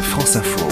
France 0.00 0.36
Info. 0.36 0.66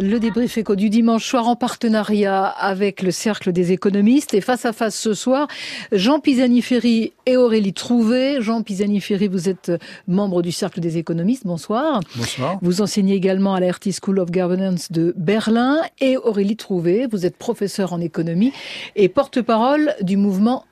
Le 0.00 0.18
débrief 0.18 0.58
éco 0.58 0.76
du 0.76 0.90
dimanche 0.90 1.24
soir 1.24 1.48
en 1.48 1.56
partenariat 1.56 2.44
avec 2.44 3.02
le 3.02 3.10
Cercle 3.10 3.52
des 3.52 3.72
économistes 3.72 4.34
et 4.34 4.40
face 4.40 4.64
à 4.64 4.72
face 4.72 4.96
ce 4.96 5.14
soir, 5.14 5.48
Jean 5.90 6.20
Pisani-Ferry 6.20 7.12
et 7.26 7.36
Aurélie 7.36 7.72
Trouvé. 7.72 8.40
Jean 8.40 8.62
Pisani-Ferry, 8.62 9.28
vous 9.28 9.48
êtes 9.48 9.72
membre 10.06 10.42
du 10.42 10.52
Cercle 10.52 10.80
des 10.80 10.98
économistes. 10.98 11.46
Bonsoir. 11.46 12.00
Bonsoir. 12.16 12.58
Vous 12.62 12.80
enseignez 12.80 13.14
également 13.14 13.54
à 13.54 13.60
la 13.60 13.70
RT 13.72 13.90
School 14.00 14.20
of 14.20 14.30
Governance 14.30 14.92
de 14.92 15.14
Berlin 15.16 15.80
et 16.00 16.16
Aurélie 16.16 16.56
Trouvé, 16.56 17.06
vous 17.10 17.26
êtes 17.26 17.36
professeur 17.36 17.92
en 17.92 18.00
économie 18.00 18.52
et 18.94 19.08
porte-parole 19.08 19.94
du 20.02 20.16
mouvement 20.16 20.64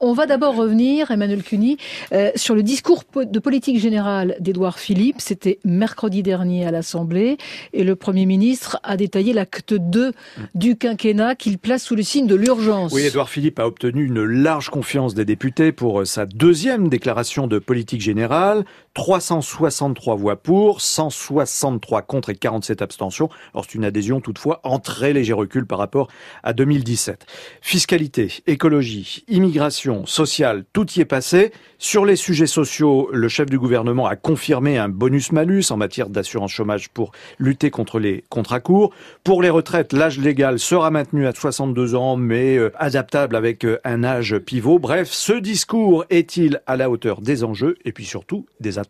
On 0.00 0.12
va 0.12 0.26
d'abord 0.26 0.56
revenir, 0.56 1.10
Emmanuel 1.10 1.42
Cuny, 1.42 1.76
euh, 2.12 2.30
sur 2.34 2.54
le 2.54 2.62
discours 2.62 3.04
de 3.14 3.38
politique 3.38 3.78
générale 3.78 4.36
d'Édouard 4.40 4.78
Philippe. 4.78 5.16
C'était 5.18 5.58
mercredi 5.64 6.22
dernier 6.22 6.66
à 6.66 6.70
l'Assemblée 6.70 7.36
et 7.72 7.84
le 7.84 7.94
Premier 7.96 8.26
ministre 8.26 8.78
a 8.82 8.96
détaillé 8.96 9.32
l'acte 9.32 9.74
2 9.74 10.12
du 10.54 10.76
quinquennat 10.76 11.34
qu'il 11.34 11.58
place 11.58 11.82
sous 11.82 11.94
le 11.94 12.02
signe 12.02 12.26
de 12.26 12.34
l'urgence. 12.34 12.92
Oui, 12.92 13.02
Édouard 13.02 13.28
Philippe 13.28 13.58
a 13.58 13.66
obtenu 13.66 14.04
une 14.04 14.24
large 14.24 14.70
confiance 14.70 15.14
des 15.14 15.24
députés 15.24 15.72
pour 15.72 16.06
sa 16.06 16.26
deuxième 16.26 16.88
déclaration 16.88 17.46
de 17.46 17.58
politique 17.58 18.00
générale. 18.00 18.64
363 18.98 20.16
voix 20.16 20.34
pour, 20.34 20.80
163 20.80 22.02
contre 22.02 22.30
et 22.30 22.34
47 22.34 22.82
abstentions. 22.82 23.28
Alors 23.54 23.64
c'est 23.64 23.76
une 23.76 23.84
adhésion 23.84 24.20
toutefois 24.20 24.58
en 24.64 24.80
très 24.80 25.12
léger 25.12 25.34
recul 25.34 25.66
par 25.66 25.78
rapport 25.78 26.08
à 26.42 26.52
2017. 26.52 27.24
Fiscalité, 27.60 28.32
écologie, 28.48 29.22
immigration, 29.28 30.04
sociale, 30.04 30.64
tout 30.72 30.90
y 30.94 31.00
est 31.00 31.04
passé. 31.04 31.52
Sur 31.78 32.04
les 32.04 32.16
sujets 32.16 32.48
sociaux, 32.48 33.08
le 33.12 33.28
chef 33.28 33.48
du 33.48 33.56
gouvernement 33.56 34.08
a 34.08 34.16
confirmé 34.16 34.78
un 34.78 34.88
bonus-malus 34.88 35.70
en 35.70 35.76
matière 35.76 36.08
d'assurance 36.08 36.50
chômage 36.50 36.88
pour 36.88 37.12
lutter 37.38 37.70
contre 37.70 38.00
les 38.00 38.24
contrats 38.30 38.58
courts. 38.58 38.92
Pour 39.22 39.42
les 39.42 39.50
retraites, 39.50 39.92
l'âge 39.92 40.18
légal 40.18 40.58
sera 40.58 40.90
maintenu 40.90 41.28
à 41.28 41.32
62 41.32 41.94
ans, 41.94 42.16
mais 42.16 42.56
euh, 42.56 42.72
adaptable 42.76 43.36
avec 43.36 43.64
euh, 43.64 43.78
un 43.84 44.02
âge 44.02 44.36
pivot. 44.38 44.80
Bref, 44.80 45.08
ce 45.12 45.34
discours 45.34 46.04
est-il 46.10 46.60
à 46.66 46.76
la 46.76 46.90
hauteur 46.90 47.20
des 47.20 47.44
enjeux 47.44 47.76
et 47.84 47.92
puis 47.92 48.04
surtout 48.04 48.44
des 48.58 48.80
attentes? 48.80 48.87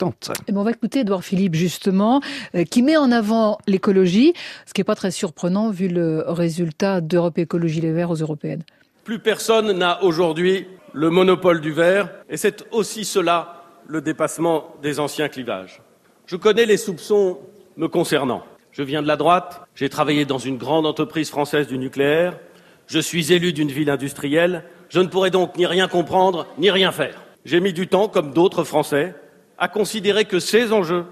Et 0.48 0.52
On 0.54 0.62
va 0.62 0.70
écouter 0.70 1.00
Edouard 1.00 1.24
Philippe 1.24 1.54
justement, 1.54 2.20
euh, 2.54 2.64
qui 2.64 2.82
met 2.82 2.96
en 2.96 3.10
avant 3.10 3.58
l'écologie, 3.66 4.32
ce 4.66 4.72
qui 4.72 4.80
n'est 4.80 4.84
pas 4.84 4.94
très 4.94 5.10
surprenant 5.10 5.70
vu 5.70 5.88
le 5.88 6.24
résultat 6.26 7.00
d'Europe 7.00 7.38
Écologie 7.38 7.80
Les 7.80 7.92
Verts 7.92 8.10
aux 8.10 8.16
européennes. 8.16 8.62
Plus 9.04 9.18
personne 9.18 9.72
n'a 9.72 10.02
aujourd'hui 10.02 10.66
le 10.92 11.10
monopole 11.10 11.60
du 11.60 11.72
verre, 11.72 12.10
et 12.28 12.36
c'est 12.36 12.64
aussi 12.72 13.04
cela 13.04 13.64
le 13.86 14.00
dépassement 14.00 14.74
des 14.82 15.00
anciens 15.00 15.28
clivages. 15.28 15.80
Je 16.26 16.36
connais 16.36 16.66
les 16.66 16.76
soupçons 16.76 17.38
me 17.76 17.88
concernant. 17.88 18.42
Je 18.72 18.82
viens 18.82 19.02
de 19.02 19.08
la 19.08 19.16
droite, 19.16 19.62
j'ai 19.74 19.88
travaillé 19.88 20.24
dans 20.24 20.38
une 20.38 20.58
grande 20.58 20.86
entreprise 20.86 21.30
française 21.30 21.66
du 21.66 21.78
nucléaire, 21.78 22.38
je 22.86 22.98
suis 22.98 23.32
élu 23.32 23.52
d'une 23.52 23.70
ville 23.70 23.90
industrielle, 23.90 24.64
je 24.88 25.00
ne 25.00 25.06
pourrais 25.06 25.30
donc 25.30 25.56
ni 25.56 25.66
rien 25.66 25.88
comprendre, 25.88 26.46
ni 26.58 26.70
rien 26.70 26.92
faire. 26.92 27.22
J'ai 27.44 27.60
mis 27.60 27.72
du 27.72 27.88
temps, 27.88 28.08
comme 28.08 28.32
d'autres 28.32 28.64
Français, 28.64 29.14
à 29.58 29.68
considérer 29.68 30.24
que 30.24 30.38
ces 30.38 30.72
enjeux 30.72 31.04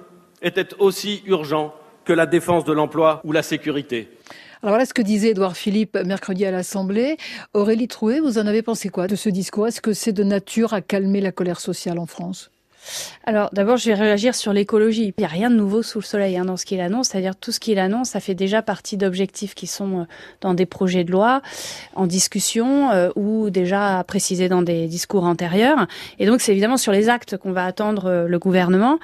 étaient 0.43 0.75
aussi 0.79 1.23
urgents 1.27 1.75
que 2.05 2.13
la 2.13 2.27
défense 2.27 2.65
de 2.65 2.73
l'emploi 2.73 3.21
ou 3.25 3.33
la 3.33 3.43
sécurité. 3.43 4.09
Alors 4.63 4.73
voilà 4.73 4.87
ce 4.87 4.95
que 4.95 5.03
disait 5.03 5.31
Édouard 5.31 5.57
Philippe 5.57 5.99
mercredi 6.07 6.47
à 6.47 6.51
l'Assemblée. 6.51 7.17
Aurélie 7.53 7.89
Troué, 7.89 8.21
vous 8.21 8.39
en 8.39 8.47
avez 8.47 8.63
pensé 8.63 8.89
quoi 8.89 9.07
de 9.07 9.17
ce 9.17 9.29
discours? 9.29 9.67
Est-ce 9.67 9.81
que 9.81 9.93
c'est 9.93 10.13
de 10.13 10.25
nature 10.25 10.73
à 10.73 10.81
calmer 10.81 11.21
la 11.21 11.33
colère 11.33 11.61
sociale 11.61 11.99
en 11.99 12.07
France? 12.07 12.51
Alors 13.25 13.51
d'abord, 13.53 13.77
je 13.77 13.89
vais 13.89 13.95
réagir 13.95 14.35
sur 14.35 14.53
l'écologie. 14.53 15.13
Il 15.17 15.21
n'y 15.21 15.25
a 15.25 15.29
rien 15.29 15.51
de 15.51 15.57
nouveau 15.57 15.83
sous 15.83 15.99
le 15.99 16.05
soleil 16.05 16.37
hein, 16.37 16.45
dans 16.45 16.57
ce 16.57 16.65
qu'il 16.65 16.81
annonce, 16.81 17.09
c'est-à-dire 17.09 17.35
tout 17.37 17.53
ce 17.53 17.59
qu'il 17.59 17.79
annonce, 17.79 18.11
ça 18.11 18.21
fait 18.21 18.35
déjà 18.35 18.63
partie 18.63 18.97
d'objectifs 18.97 19.55
qui 19.55 19.67
sont 19.67 20.01
euh, 20.01 20.05
dans 20.41 20.55
des 20.55 20.67
projets 20.67 21.05
de 21.05 21.11
loi, 21.11 21.43
en 21.95 22.07
discussion 22.07 22.91
euh, 22.93 23.11
ou 23.17 23.51
déjà 23.51 24.05
précisés 24.07 24.49
dans 24.49 24.63
des 24.63 24.87
discours 24.87 25.25
antérieurs. 25.25 25.87
Et 26.19 26.27
donc 26.27 26.41
c'est 26.41 26.53
évidemment 26.53 26.77
sur 26.77 26.93
les 26.93 27.09
actes 27.09 27.37
qu'on 27.37 27.53
va 27.53 27.65
attendre 27.65 28.07
euh, 28.07 28.29
le 28.29 28.39
gouvernement. 28.39 28.99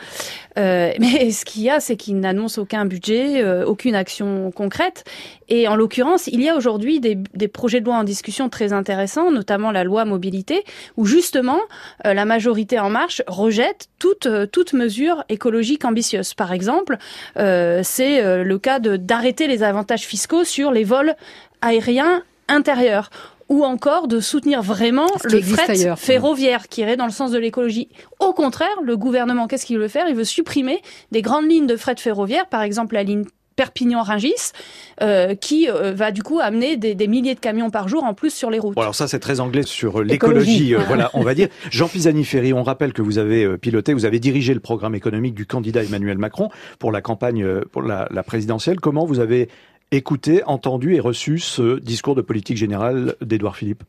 mais 0.57 1.31
ce 1.31 1.47
qu'il 1.47 1.63
y 1.63 1.71
a, 1.71 1.81
c'est 1.81 1.97
qu'il 1.97 2.21
n'annonce 2.21 2.59
aucun 2.59 2.85
budget, 2.85 3.43
aucune 3.65 3.95
action 3.95 4.51
concrète. 4.51 5.05
Et 5.49 5.67
en 5.67 5.77
l'occurrence, 5.77 6.27
il 6.27 6.43
y 6.43 6.51
a 6.51 6.57
aujourd'hui 6.57 7.01
des, 7.01 7.15
des, 7.15 7.49
projets 7.49 7.81
de 7.81 7.87
loi 7.87 7.97
en 7.97 8.05
discussion 8.05 8.51
très 8.51 8.75
intéressants, 8.75 9.31
notamment 9.31 9.71
la 9.71 9.83
loi 9.83 10.05
mobilité, 10.05 10.63
où 10.99 11.07
justement 11.07 11.59
la 12.05 12.27
majorité 12.27 12.79
en 12.79 12.91
marche 12.91 13.23
rejette 13.27 13.72
toute, 13.99 14.27
euh, 14.27 14.47
toute 14.47 14.73
mesure 14.73 15.25
écologique 15.29 15.85
ambitieuse. 15.85 16.35
Par 16.35 16.53
exemple, 16.53 16.99
euh, 17.37 17.81
c'est 17.83 18.23
euh, 18.23 18.45
le 18.45 18.59
cas 18.59 18.79
d'arrêter 18.79 19.47
les 19.47 19.63
avantages 19.63 20.03
fiscaux 20.03 20.45
sur 20.45 20.71
les 20.71 20.85
vols 20.85 21.15
aériens 21.61 22.23
intérieurs 22.49 23.11
ou 23.49 23.65
encore 23.65 24.09
de 24.09 24.21
soutenir 24.21 24.63
vraiment 24.63 25.09
le 25.25 25.43
fret 25.43 25.97
ferroviaire 25.97 26.69
qui 26.69 26.81
irait 26.81 26.97
dans 26.97 27.05
le 27.05 27.13
sens 27.13 27.31
de 27.31 27.39
l'écologie. 27.39 27.89
Au 28.19 28.33
contraire, 28.33 28.81
le 28.83 28.97
gouvernement, 28.97 29.47
qu'est-ce 29.47 29.67
qu'il 29.67 29.79
veut 29.79 29.89
faire? 29.89 30.09
Il 30.09 30.15
veut 30.15 30.25
supprimer 30.25 30.81
des 31.11 31.21
grandes 31.21 31.51
lignes 31.51 31.67
de 31.67 31.77
fret 31.77 31.97
ferroviaire, 31.99 32.47
par 32.47 32.63
exemple 32.63 32.95
la 32.95 33.03
ligne 33.03 33.25
Perpignan-Rungis, 33.57 34.53
euh, 35.01 35.35
qui 35.35 35.69
euh, 35.69 35.93
va 35.93 36.11
du 36.11 36.23
coup 36.23 36.41
amener 36.41 36.77
des, 36.77 37.07
milliers 37.07 37.35
de 37.35 37.41
camions 37.41 37.71
par 37.71 37.89
jour 37.89 38.05
en 38.05 38.15
plus 38.15 38.33
sur 38.33 38.51
les 38.51 38.59
routes. 38.59 38.75
Bon, 38.75 38.83
alors 38.83 38.95
ça 38.95 39.09
c'est 39.09 39.19
très 39.19 39.41
anglais 39.41 39.63
sur 39.63 40.03
l'écologie, 40.03 40.75
euh, 40.75 40.81
voilà, 40.87 41.11
on 41.15 41.23
va 41.23 41.35
dire. 41.35 41.49
Jean 41.71 41.89
Pisani-Ferry, 41.89 42.53
on 42.53 42.63
rappelle 42.63 42.93
que 42.93 43.03
vous 43.03 43.19
avez 43.19 43.59
piloté, 43.59 43.95
vous 43.95 44.05
avez 44.05 44.21
dirigé 44.21 44.55
le 44.55 44.61
programme 44.61 44.95
économique 44.95 45.35
du 45.35 45.47
candidat 45.47 45.83
Emmanuel 45.83 46.19
Macron 46.19 46.51
pour 46.79 46.93
la 46.93 47.01
campagne 47.01 47.47
pour 47.73 47.83
la, 47.83 48.09
la 48.11 48.23
présidentielle. 48.23 48.81
Comment 48.81 49.05
vous 49.05 49.21
avez 49.21 49.49
écouté, 49.91 50.43
entendu 50.45 50.95
et 50.95 51.01
reçu 51.01 51.39
ce 51.39 51.79
discours 51.79 52.15
de 52.15 52.23
politique 52.23 52.57
générale 52.57 53.15
d'Édouard 53.21 53.57
Philippe? 53.57 53.85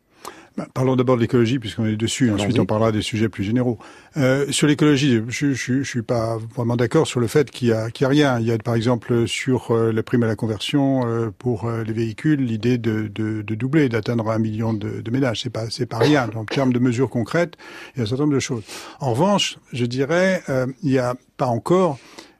Bah, 0.55 0.67
parlons 0.71 0.95
d'abord 0.95 1.15
de 1.15 1.21
l'écologie, 1.21 1.57
puisqu'on 1.57 1.85
est 1.85 1.95
dessus. 1.95 2.31
Ensuite, 2.31 2.59
on 2.59 2.65
parlera 2.65 2.91
des 2.91 3.01
sujets 3.01 3.27
plus 3.27 3.43
généraux. 3.43 3.79
Euh, 4.17 4.45
sur 4.51 4.67
l'écologie, 4.67 5.19
je, 5.27 5.53
je, 5.53 5.81
suis 5.81 6.01
pas 6.03 6.37
vraiment 6.37 6.75
d'accord 6.75 7.07
sur 7.07 7.19
le 7.19 7.25
fait 7.25 7.49
qu'il 7.49 7.69
y 7.69 7.71
a, 7.71 7.89
qu'il 7.89 8.03
y 8.03 8.05
a 8.05 8.09
rien. 8.09 8.39
Il 8.39 8.45
y 8.45 8.51
a, 8.51 8.57
par 8.59 8.75
exemple, 8.75 9.27
sur 9.27 9.71
euh, 9.71 9.91
la 9.91 10.03
prime 10.03 10.21
à 10.21 10.27
la 10.27 10.35
conversion 10.35 11.07
euh, 11.07 11.31
pour 11.35 11.71
les 11.71 11.93
véhicules, 11.93 12.39
l'idée 12.39 12.77
de, 12.77 13.07
de, 13.07 13.41
de, 13.41 13.55
doubler, 13.55 13.89
d'atteindre 13.89 14.29
un 14.29 14.37
million 14.37 14.73
de, 14.73 15.01
de 15.01 15.11
ménages. 15.11 15.41
C'est 15.41 15.49
pas, 15.49 15.71
c'est 15.71 15.87
pas 15.87 15.97
rien. 15.97 16.29
En 16.35 16.45
termes 16.45 16.71
de 16.71 16.79
mesures 16.79 17.09
concrètes, 17.09 17.55
il 17.95 17.99
y 17.99 18.01
a 18.01 18.03
un 18.03 18.07
certain 18.07 18.23
nombre 18.23 18.35
de 18.35 18.39
choses. 18.39 18.63
En 18.99 19.13
revanche, 19.13 19.57
je 19.71 19.85
dirais, 19.85 20.43
il 20.83 20.89
n'y 20.89 20.99
a 20.99 21.15
pas 21.37 21.47
encore 21.47 21.97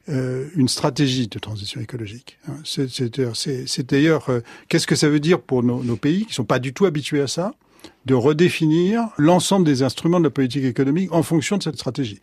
euh, 0.09 0.49
une 0.55 0.67
stratégie 0.67 1.27
de 1.29 1.39
transition 1.39 1.81
écologique. 1.81 2.37
Hein. 2.47 2.57
C'est 2.63 3.89
d'ailleurs, 3.89 4.29
qu'est-ce 4.69 4.85
que 4.85 4.95
ça 4.95 5.09
veut 5.09 5.19
dire 5.19 5.41
pour 5.41 5.63
nos, 5.63 5.81
nos 5.81 5.95
pays 5.95 6.27
qui 6.27 6.33
sont 6.33 6.43
pas 6.43 6.59
du 6.59 6.73
tout 6.73 6.85
habitués 6.85 7.21
à 7.21 7.27
ça? 7.27 7.55
De 8.05 8.13
redéfinir 8.13 9.09
l'ensemble 9.17 9.65
des 9.65 9.83
instruments 9.83 10.19
de 10.19 10.25
la 10.25 10.29
politique 10.29 10.65
économique 10.65 11.11
en 11.13 11.23
fonction 11.23 11.57
de 11.57 11.63
cette 11.63 11.75
stratégie. 11.75 12.19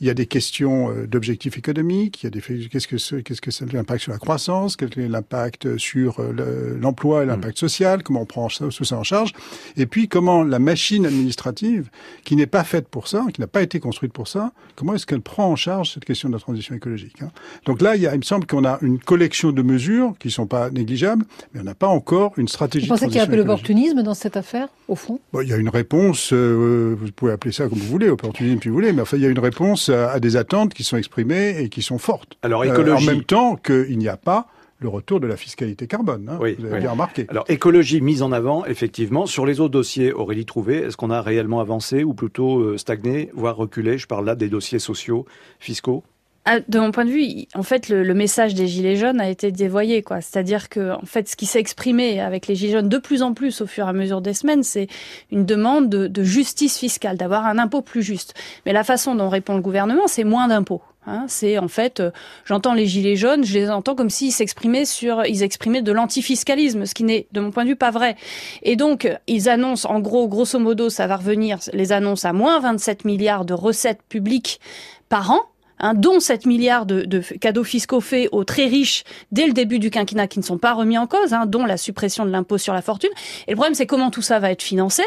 Il 0.00 0.08
y 0.08 0.10
a 0.10 0.14
des 0.14 0.26
questions 0.26 0.90
euh, 0.90 1.06
d'objectifs 1.06 1.56
économiques, 1.56 2.22
il 2.22 2.26
y 2.26 2.26
a 2.26 2.30
des 2.30 2.40
qu'est-ce 2.40 2.88
que 2.88 3.20
qu'est-ce 3.20 3.40
que 3.40 3.50
c'est 3.52 3.72
l'impact 3.72 4.02
sur 4.02 4.12
la 4.12 4.18
croissance, 4.18 4.76
quel 4.76 4.90
est 4.98 5.08
l'impact 5.08 5.78
sur 5.78 6.18
euh, 6.18 6.76
l'emploi 6.80 7.22
et 7.22 7.26
l'impact 7.26 7.58
social, 7.58 8.02
comment 8.02 8.22
on 8.22 8.26
prend 8.26 8.48
ça, 8.48 8.66
tout 8.66 8.84
ça 8.84 8.96
en 8.96 9.04
charge, 9.04 9.32
et 9.76 9.86
puis 9.86 10.08
comment 10.08 10.42
la 10.42 10.58
machine 10.58 11.06
administrative, 11.06 11.90
qui 12.24 12.34
n'est 12.34 12.48
pas 12.48 12.64
faite 12.64 12.88
pour 12.88 13.06
ça, 13.06 13.24
qui 13.32 13.40
n'a 13.40 13.46
pas 13.46 13.62
été 13.62 13.78
construite 13.78 14.12
pour 14.12 14.26
ça, 14.26 14.52
comment 14.74 14.94
est-ce 14.94 15.06
qu'elle 15.06 15.20
prend 15.20 15.46
en 15.46 15.56
charge 15.56 15.94
cette 15.94 16.04
question 16.04 16.28
de 16.28 16.34
la 16.34 16.40
transition 16.40 16.74
écologique 16.74 17.22
hein? 17.22 17.30
Donc 17.64 17.80
là, 17.80 17.94
il, 17.94 18.02
y 18.02 18.08
a, 18.08 18.14
il 18.14 18.18
me 18.18 18.24
semble 18.24 18.46
qu'on 18.46 18.64
a 18.64 18.78
une 18.82 18.98
collection 18.98 19.52
de 19.52 19.62
mesures 19.62 20.14
qui 20.18 20.32
sont 20.32 20.48
pas 20.48 20.70
négligeables, 20.70 21.24
mais 21.52 21.60
on 21.60 21.64
n'a 21.64 21.76
pas 21.76 21.86
encore 21.86 22.32
une 22.36 22.48
stratégie. 22.48 22.88
Vous 22.88 22.94
pensez 22.94 23.06
qu'il 23.06 23.16
y 23.16 23.20
a 23.20 23.24
un 23.24 23.28
peu 23.28 23.36
l'opportunisme 23.36 24.02
dans 24.02 24.14
cette 24.14 24.36
affaire, 24.36 24.68
au 24.94 24.96
fond 24.96 25.20
bon, 25.32 25.40
Il 25.42 25.48
y 25.48 25.52
a 25.52 25.56
une 25.56 25.68
réponse, 25.68 26.32
euh, 26.32 26.96
vous 26.98 27.10
pouvez 27.12 27.32
appeler 27.32 27.52
ça 27.52 27.68
comme 27.68 27.78
vous 27.78 27.86
voulez, 27.86 28.08
opportunisme 28.08 28.60
si 28.62 28.68
vous 28.68 28.74
voulez, 28.74 28.92
mais 28.92 29.02
enfin 29.02 29.16
il 29.16 29.22
y 29.22 29.26
a 29.26 29.28
une 29.28 29.38
réponse 29.38 29.88
à, 29.88 30.18
des 30.20 30.36
attentes 30.36 30.72
qui 30.72 30.84
sont 30.84 30.96
exprimées 30.96 31.56
et 31.58 31.68
qui 31.68 31.82
sont 31.82 31.98
fortes. 31.98 32.38
Alors 32.42 32.64
écologie. 32.64 33.06
Euh, 33.06 33.10
en 33.10 33.14
même 33.14 33.24
temps 33.24 33.56
qu'il 33.56 33.98
n'y 33.98 34.08
a 34.08 34.16
pas 34.16 34.46
le 34.78 34.88
retour 34.88 35.18
de 35.18 35.26
la 35.26 35.36
fiscalité 35.36 35.86
carbone. 35.86 36.28
Hein, 36.30 36.38
oui, 36.40 36.56
vous 36.58 36.66
avez 36.66 36.80
bien 36.80 36.90
remarqué. 36.90 37.26
Alors 37.28 37.44
écologie 37.48 38.00
mise 38.00 38.22
en 38.22 38.32
avant, 38.32 38.64
effectivement. 38.66 39.26
Sur 39.26 39.46
les 39.46 39.60
autres 39.60 39.72
dossiers, 39.72 40.12
Aurélie 40.12 40.44
Trouvé, 40.44 40.76
est-ce 40.78 40.96
qu'on 40.96 41.10
a 41.10 41.22
réellement 41.22 41.60
avancé 41.60 42.04
ou 42.04 42.14
plutôt 42.14 42.60
euh, 42.60 42.78
stagné, 42.78 43.30
voire 43.34 43.56
reculé? 43.56 43.98
Je 43.98 44.06
parle 44.06 44.26
là 44.26 44.34
des 44.34 44.48
dossiers 44.48 44.78
sociaux, 44.78 45.26
fiscaux. 45.58 46.04
Ah, 46.46 46.60
de 46.68 46.78
mon 46.78 46.90
point 46.90 47.06
de 47.06 47.10
vue, 47.10 47.46
en 47.54 47.62
fait, 47.62 47.88
le, 47.88 48.12
message 48.12 48.52
des 48.52 48.66
gilets 48.66 48.96
jaunes 48.96 49.18
a 49.18 49.30
été 49.30 49.50
dévoyé, 49.50 50.02
quoi. 50.02 50.20
C'est-à-dire 50.20 50.68
que, 50.68 50.92
en 50.92 51.06
fait, 51.06 51.26
ce 51.26 51.36
qui 51.36 51.46
s'est 51.46 51.58
exprimé 51.58 52.20
avec 52.20 52.48
les 52.48 52.54
gilets 52.54 52.74
jaunes 52.74 52.90
de 52.90 52.98
plus 52.98 53.22
en 53.22 53.32
plus 53.32 53.62
au 53.62 53.66
fur 53.66 53.86
et 53.86 53.88
à 53.88 53.94
mesure 53.94 54.20
des 54.20 54.34
semaines, 54.34 54.62
c'est 54.62 54.88
une 55.32 55.46
demande 55.46 55.88
de, 55.88 56.22
justice 56.22 56.76
fiscale, 56.76 57.16
d'avoir 57.16 57.46
un 57.46 57.58
impôt 57.58 57.80
plus 57.80 58.02
juste. 58.02 58.34
Mais 58.66 58.74
la 58.74 58.84
façon 58.84 59.14
dont 59.14 59.30
répond 59.30 59.54
le 59.54 59.62
gouvernement, 59.62 60.06
c'est 60.06 60.24
moins 60.24 60.48
d'impôts. 60.48 60.82
Hein. 61.06 61.26
c'est 61.28 61.58
en 61.58 61.68
fait, 61.68 62.00
euh, 62.00 62.10
j'entends 62.46 62.72
les 62.72 62.86
gilets 62.86 63.16
jaunes, 63.16 63.44
je 63.44 63.52
les 63.52 63.68
entends 63.68 63.94
comme 63.94 64.08
s'ils 64.08 64.32
s'exprimaient 64.32 64.86
sur, 64.86 65.26
ils 65.26 65.42
exprimaient 65.42 65.82
de 65.82 65.92
l'antifiscalisme, 65.92 66.86
ce 66.86 66.94
qui 66.94 67.04
n'est, 67.04 67.26
de 67.32 67.40
mon 67.40 67.50
point 67.50 67.64
de 67.64 67.68
vue, 67.70 67.76
pas 67.76 67.90
vrai. 67.90 68.16
Et 68.62 68.74
donc, 68.76 69.10
ils 69.26 69.48
annoncent, 69.50 69.88
en 69.88 70.00
gros, 70.00 70.28
grosso 70.28 70.58
modo, 70.58 70.88
ça 70.90 71.06
va 71.06 71.16
revenir, 71.16 71.58
les 71.72 71.92
annonces 71.92 72.24
à 72.24 72.32
moins 72.32 72.58
27 72.58 73.04
milliards 73.04 73.44
de 73.44 73.54
recettes 73.54 74.02
publiques 74.08 74.60
par 75.08 75.30
an 75.30 75.40
hein, 75.78 75.94
dont 75.94 76.20
7 76.20 76.46
milliards 76.46 76.86
de, 76.86 77.02
de, 77.02 77.20
cadeaux 77.20 77.64
fiscaux 77.64 78.00
faits 78.00 78.28
aux 78.32 78.44
très 78.44 78.66
riches 78.66 79.04
dès 79.32 79.46
le 79.46 79.52
début 79.52 79.78
du 79.78 79.90
quinquennat 79.90 80.28
qui 80.28 80.38
ne 80.38 80.44
sont 80.44 80.58
pas 80.58 80.72
remis 80.72 80.98
en 80.98 81.06
cause, 81.06 81.32
hein, 81.32 81.46
dont 81.46 81.64
la 81.64 81.76
suppression 81.76 82.24
de 82.24 82.30
l'impôt 82.30 82.58
sur 82.58 82.74
la 82.74 82.82
fortune. 82.82 83.10
Et 83.46 83.52
le 83.52 83.56
problème, 83.56 83.74
c'est 83.74 83.86
comment 83.86 84.10
tout 84.10 84.22
ça 84.22 84.38
va 84.38 84.50
être 84.50 84.62
financé. 84.62 85.02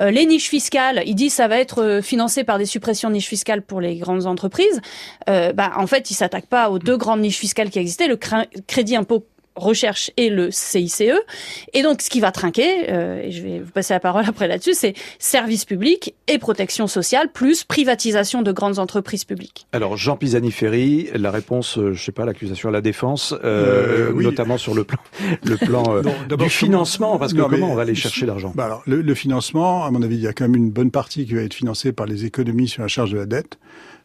Euh, 0.00 0.10
les 0.10 0.26
niches 0.26 0.48
fiscales, 0.48 1.02
il 1.06 1.14
dit 1.14 1.30
ça 1.30 1.48
va 1.48 1.58
être 1.58 1.82
euh, 1.82 2.02
financé 2.02 2.44
par 2.44 2.58
des 2.58 2.66
suppressions 2.66 3.08
de 3.08 3.14
niches 3.14 3.28
fiscales 3.28 3.62
pour 3.62 3.80
les 3.80 3.96
grandes 3.96 4.26
entreprises. 4.26 4.80
Euh, 5.28 5.52
bah, 5.52 5.72
en 5.76 5.86
fait, 5.86 6.10
il 6.10 6.14
s'attaque 6.14 6.46
pas 6.46 6.70
aux 6.70 6.78
deux 6.78 6.96
grandes 6.96 7.20
niches 7.20 7.38
fiscales 7.38 7.70
qui 7.70 7.78
existaient, 7.78 8.08
le 8.08 8.18
crédit 8.66 8.96
impôt 8.96 9.26
recherche 9.56 10.10
et 10.16 10.30
le 10.30 10.50
CICE. 10.50 11.02
Et 11.72 11.82
donc, 11.82 12.02
ce 12.02 12.10
qui 12.10 12.20
va 12.20 12.32
trinquer, 12.32 12.90
euh, 12.90 13.22
et 13.22 13.30
je 13.30 13.42
vais 13.42 13.58
vous 13.60 13.70
passer 13.70 13.94
la 13.94 14.00
parole 14.00 14.24
après 14.26 14.48
là-dessus, 14.48 14.74
c'est 14.74 14.94
services 15.18 15.64
publics 15.64 16.14
et 16.28 16.38
protection 16.38 16.86
sociale, 16.86 17.30
plus 17.32 17.64
privatisation 17.64 18.42
de 18.42 18.52
grandes 18.52 18.78
entreprises 18.78 19.24
publiques. 19.24 19.66
Alors, 19.72 19.96
Jean 19.96 20.16
Pisani-Ferry, 20.16 21.10
la 21.14 21.30
réponse, 21.30 21.78
euh, 21.78 21.92
je 21.92 22.02
sais 22.02 22.12
pas, 22.12 22.24
l'accusation 22.24 22.68
à 22.68 22.72
la 22.72 22.80
défense, 22.80 23.34
euh, 23.44 24.10
euh 24.10 24.22
notamment 24.22 24.58
sur 24.58 24.74
le 24.74 24.84
plan, 24.84 24.98
le 25.44 25.56
plan 25.56 25.96
euh, 25.96 26.02
du 26.36 26.48
financement, 26.48 27.18
parce 27.18 27.32
que 27.32 27.42
comment 27.42 27.72
on 27.72 27.74
va 27.74 27.82
aller 27.82 27.94
chercher 27.94 28.26
l'argent? 28.26 28.52
Bah 28.54 28.64
alors, 28.64 28.82
le, 28.86 29.02
le 29.02 29.14
financement, 29.14 29.84
à 29.84 29.90
mon 29.90 30.02
avis, 30.02 30.16
il 30.16 30.22
y 30.22 30.26
a 30.26 30.32
quand 30.32 30.44
même 30.44 30.56
une 30.56 30.70
bonne 30.70 30.90
partie 30.90 31.26
qui 31.26 31.34
va 31.34 31.42
être 31.42 31.54
financée 31.54 31.92
par 31.92 32.06
les 32.06 32.24
économies 32.24 32.68
sur 32.68 32.82
la 32.82 32.88
charge 32.88 33.12
de 33.12 33.18
la 33.18 33.26
dette. 33.26 33.58